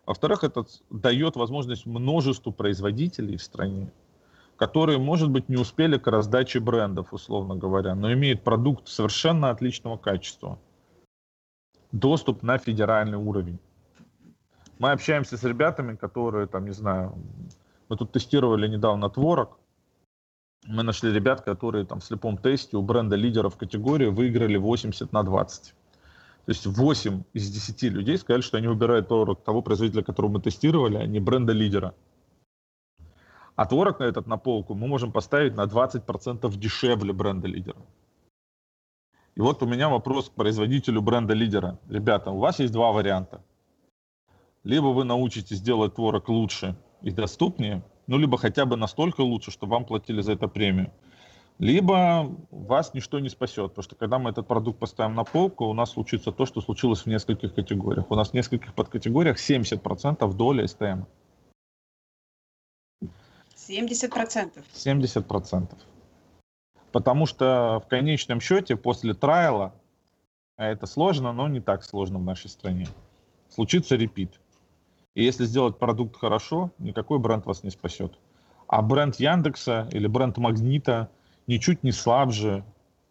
Во-вторых, 0.05 0.43
это 0.43 0.65
дает 0.89 1.35
возможность 1.35 1.85
множеству 1.85 2.51
производителей 2.51 3.37
в 3.37 3.43
стране, 3.43 3.91
которые, 4.57 4.97
может 4.97 5.29
быть, 5.29 5.49
не 5.49 5.57
успели 5.57 5.97
к 5.97 6.07
раздаче 6.07 6.59
брендов, 6.59 7.13
условно 7.13 7.55
говоря, 7.55 7.95
но 7.95 8.11
имеют 8.13 8.43
продукт 8.43 8.87
совершенно 8.87 9.49
отличного 9.49 9.97
качества. 9.97 10.59
Доступ 11.91 12.41
на 12.41 12.57
федеральный 12.57 13.17
уровень. 13.17 13.59
Мы 14.81 14.93
общаемся 14.93 15.37
с 15.37 15.43
ребятами, 15.43 15.95
которые, 15.95 16.47
там, 16.47 16.65
не 16.65 16.71
знаю, 16.73 17.13
мы 17.87 17.97
тут 17.97 18.11
тестировали 18.11 18.67
недавно 18.67 19.11
творог. 19.11 19.59
Мы 20.65 20.81
нашли 20.81 21.13
ребят, 21.13 21.41
которые 21.41 21.85
там 21.85 21.99
в 21.99 22.03
слепом 22.03 22.35
тесте 22.35 22.77
у 22.77 22.81
бренда 22.81 23.15
лидеров 23.15 23.57
категории 23.57 24.07
выиграли 24.07 24.57
80 24.57 25.13
на 25.13 25.21
20. 25.21 25.75
То 26.45 26.51
есть 26.51 26.65
8 26.65 27.23
из 27.33 27.51
10 27.51 27.83
людей 27.83 28.17
сказали, 28.17 28.41
что 28.41 28.57
они 28.57 28.67
выбирают 28.67 29.07
творог 29.07 29.43
того 29.43 29.61
производителя, 29.61 30.01
которого 30.01 30.31
мы 30.31 30.41
тестировали, 30.41 30.97
а 30.97 31.05
не 31.05 31.19
бренда 31.19 31.53
лидера. 31.53 31.93
А 33.55 33.67
творог 33.67 33.99
на 33.99 34.05
этот 34.05 34.25
на 34.25 34.37
полку 34.37 34.73
мы 34.73 34.87
можем 34.87 35.11
поставить 35.11 35.55
на 35.55 35.65
20% 35.65 36.57
дешевле 36.57 37.13
бренда 37.13 37.47
лидера. 37.47 37.81
И 39.35 39.41
вот 39.41 39.61
у 39.61 39.67
меня 39.67 39.89
вопрос 39.89 40.29
к 40.29 40.33
производителю 40.33 41.03
бренда 41.03 41.35
лидера. 41.35 41.77
Ребята, 41.87 42.31
у 42.31 42.39
вас 42.39 42.57
есть 42.57 42.73
два 42.73 42.91
варианта 42.91 43.41
либо 44.63 44.87
вы 44.87 45.03
научитесь 45.03 45.61
делать 45.61 45.95
творог 45.95 46.29
лучше 46.29 46.75
и 47.01 47.11
доступнее, 47.11 47.83
ну, 48.07 48.17
либо 48.17 48.37
хотя 48.37 48.65
бы 48.65 48.75
настолько 48.75 49.21
лучше, 49.21 49.51
что 49.51 49.67
вам 49.67 49.85
платили 49.85 50.21
за 50.21 50.33
это 50.33 50.47
премию. 50.47 50.91
Либо 51.59 52.35
вас 52.49 52.93
ничто 52.93 53.19
не 53.19 53.29
спасет, 53.29 53.69
потому 53.69 53.83
что 53.83 53.95
когда 53.95 54.17
мы 54.17 54.31
этот 54.31 54.47
продукт 54.47 54.79
поставим 54.79 55.13
на 55.13 55.23
полку, 55.23 55.65
у 55.65 55.73
нас 55.73 55.91
случится 55.91 56.31
то, 56.31 56.45
что 56.45 56.59
случилось 56.59 57.03
в 57.03 57.05
нескольких 57.05 57.53
категориях. 57.53 58.09
У 58.09 58.15
нас 58.15 58.31
в 58.31 58.33
нескольких 58.33 58.73
подкатегориях 58.73 59.37
70% 59.37 60.33
доля 60.33 60.67
СТМ. 60.67 61.03
70%? 63.55 64.63
70%. 64.73 65.69
Потому 66.91 67.25
что 67.25 67.81
в 67.85 67.87
конечном 67.87 68.41
счете 68.41 68.75
после 68.75 69.13
трайла, 69.13 69.75
а 70.57 70.65
это 70.65 70.87
сложно, 70.87 71.31
но 71.31 71.47
не 71.47 71.61
так 71.61 71.83
сложно 71.83 72.17
в 72.19 72.23
нашей 72.23 72.49
стране, 72.49 72.87
случится 73.49 73.95
репит. 73.95 74.39
И 75.13 75.23
если 75.23 75.45
сделать 75.45 75.77
продукт 75.77 76.17
хорошо, 76.17 76.71
никакой 76.79 77.19
бренд 77.19 77.45
вас 77.45 77.63
не 77.63 77.69
спасет. 77.69 78.13
А 78.67 78.81
бренд 78.81 79.15
Яндекса 79.17 79.89
или 79.91 80.07
бренд 80.07 80.37
Магнита 80.37 81.09
ничуть 81.47 81.83
не 81.83 81.91
слабже 81.91 82.63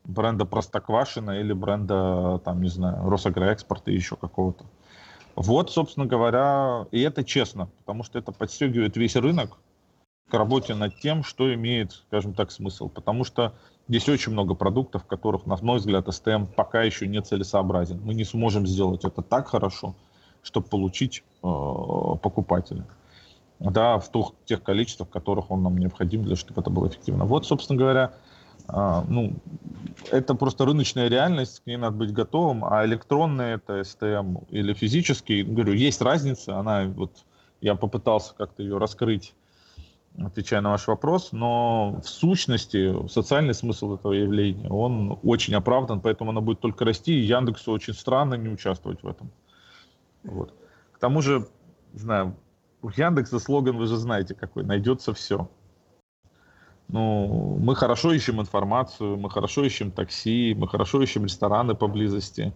бренда 0.05 0.47
Простоквашина 0.47 1.33
или 1.33 1.53
бренда, 1.53 2.41
там, 2.45 2.63
не 2.63 2.71
знаю, 2.71 3.09
Росагроэкспорта 3.09 3.91
и 3.91 3.95
еще 3.95 4.17
какого-то. 4.17 4.65
Вот, 5.37 5.71
собственно 5.71 6.07
говоря, 6.07 6.87
и 6.91 7.01
это 7.01 7.25
честно, 7.25 7.69
потому 7.79 8.03
что 8.03 8.19
это 8.19 8.33
подстегивает 8.33 8.97
весь 8.97 9.17
рынок 9.17 9.59
к 10.29 10.35
работе 10.35 10.75
над 10.75 10.99
тем, 11.01 11.23
что 11.23 11.53
имеет, 11.55 11.93
скажем 11.93 12.35
так, 12.35 12.51
смысл. 12.51 12.89
Потому 12.89 13.25
что 13.25 13.55
здесь 13.89 14.09
очень 14.09 14.33
много 14.33 14.55
продуктов, 14.55 15.05
которых, 15.05 15.47
на 15.47 15.57
мой 15.61 15.79
взгляд, 15.79 16.09
STM 16.09 16.47
пока 16.47 16.83
еще 16.83 17.07
не 17.07 17.21
целесообразен. 17.21 18.01
Мы 18.03 18.15
не 18.15 18.25
сможем 18.25 18.67
сделать 18.67 19.05
это 19.05 19.23
так 19.23 19.49
хорошо, 19.49 19.95
чтобы 20.43 20.67
получить 20.67 21.23
э, 21.43 21.47
покупателя. 22.23 22.85
Да, 23.59 23.99
в 23.99 24.11
тех, 24.11 24.33
тех 24.47 24.63
количествах, 24.63 25.11
которых 25.11 25.51
он 25.51 25.63
нам 25.63 25.77
необходим, 25.77 26.25
для 26.25 26.35
чтобы 26.35 26.63
это 26.63 26.71
было 26.71 26.89
эффективно. 26.89 27.27
Вот, 27.27 27.47
собственно 27.47 27.79
говоря, 27.79 28.13
э, 28.69 29.03
ну, 29.09 29.35
это 30.11 30.35
просто 30.35 30.65
рыночная 30.65 31.09
реальность, 31.09 31.61
к 31.63 31.67
ней 31.67 31.77
надо 31.77 31.97
быть 31.97 32.13
готовым, 32.13 32.65
а 32.65 32.85
электронный 32.87 33.53
это 33.53 33.81
STM 33.81 34.47
или 34.49 34.73
физический, 34.73 35.43
говорю, 35.43 35.75
есть 35.75 36.01
разница, 36.01 36.59
она 36.59 36.85
вот, 36.87 37.13
я 37.61 37.75
попытался 37.75 38.35
как-то 38.35 38.63
ее 38.63 38.79
раскрыть, 38.79 39.35
отвечая 40.19 40.61
на 40.61 40.71
ваш 40.71 40.87
вопрос, 40.87 41.33
но 41.33 42.01
в 42.03 42.09
сущности 42.09 43.09
социальный 43.09 43.55
смысл 43.55 43.95
этого 43.95 44.13
явления, 44.13 44.69
он 44.69 45.19
очень 45.23 45.55
оправдан, 45.55 46.01
поэтому 46.01 46.31
оно 46.31 46.41
будет 46.41 46.61
только 46.61 46.85
расти, 46.85 47.13
и 47.13 47.25
Яндексу 47.25 47.73
очень 47.73 47.95
странно 47.95 48.35
не 48.35 48.49
участвовать 48.49 49.03
в 49.03 49.09
этом. 49.09 49.31
Вот. 50.23 50.55
К 50.93 50.99
тому 50.99 51.23
же, 51.23 51.49
знаю, 51.93 52.37
у 52.83 52.91
Яндекса 52.91 53.39
слоган 53.39 53.77
вы 53.77 53.87
же 53.87 53.97
знаете 53.97 54.35
какой, 54.35 54.65
найдется 54.65 55.13
все. 55.15 55.49
Ну, 56.89 57.57
мы 57.61 57.77
хорошо 57.77 58.13
ищем 58.13 58.41
информацию, 58.41 59.17
мы 59.17 59.31
хорошо 59.31 59.65
ищем 59.65 59.93
такси, 59.93 60.55
мы 60.59 60.67
хорошо 60.67 61.01
ищем 61.03 61.25
рестораны 61.25 61.75
поблизости. 61.75 62.53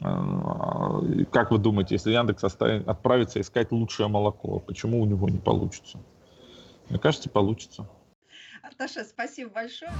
А, 0.00 1.02
как 1.30 1.50
вы 1.50 1.58
думаете, 1.58 1.96
если 1.96 2.12
Яндекс 2.12 2.44
отправится 2.44 3.40
искать 3.40 3.70
лучшее 3.70 4.08
молоко, 4.08 4.60
почему 4.60 5.02
у 5.02 5.04
него 5.04 5.28
не 5.28 5.38
получится? 5.38 5.98
Мне 6.88 6.98
кажется, 6.98 7.28
получится. 7.28 7.86
Арташа, 8.62 9.04
спасибо 9.04 9.50
большое. 9.50 9.92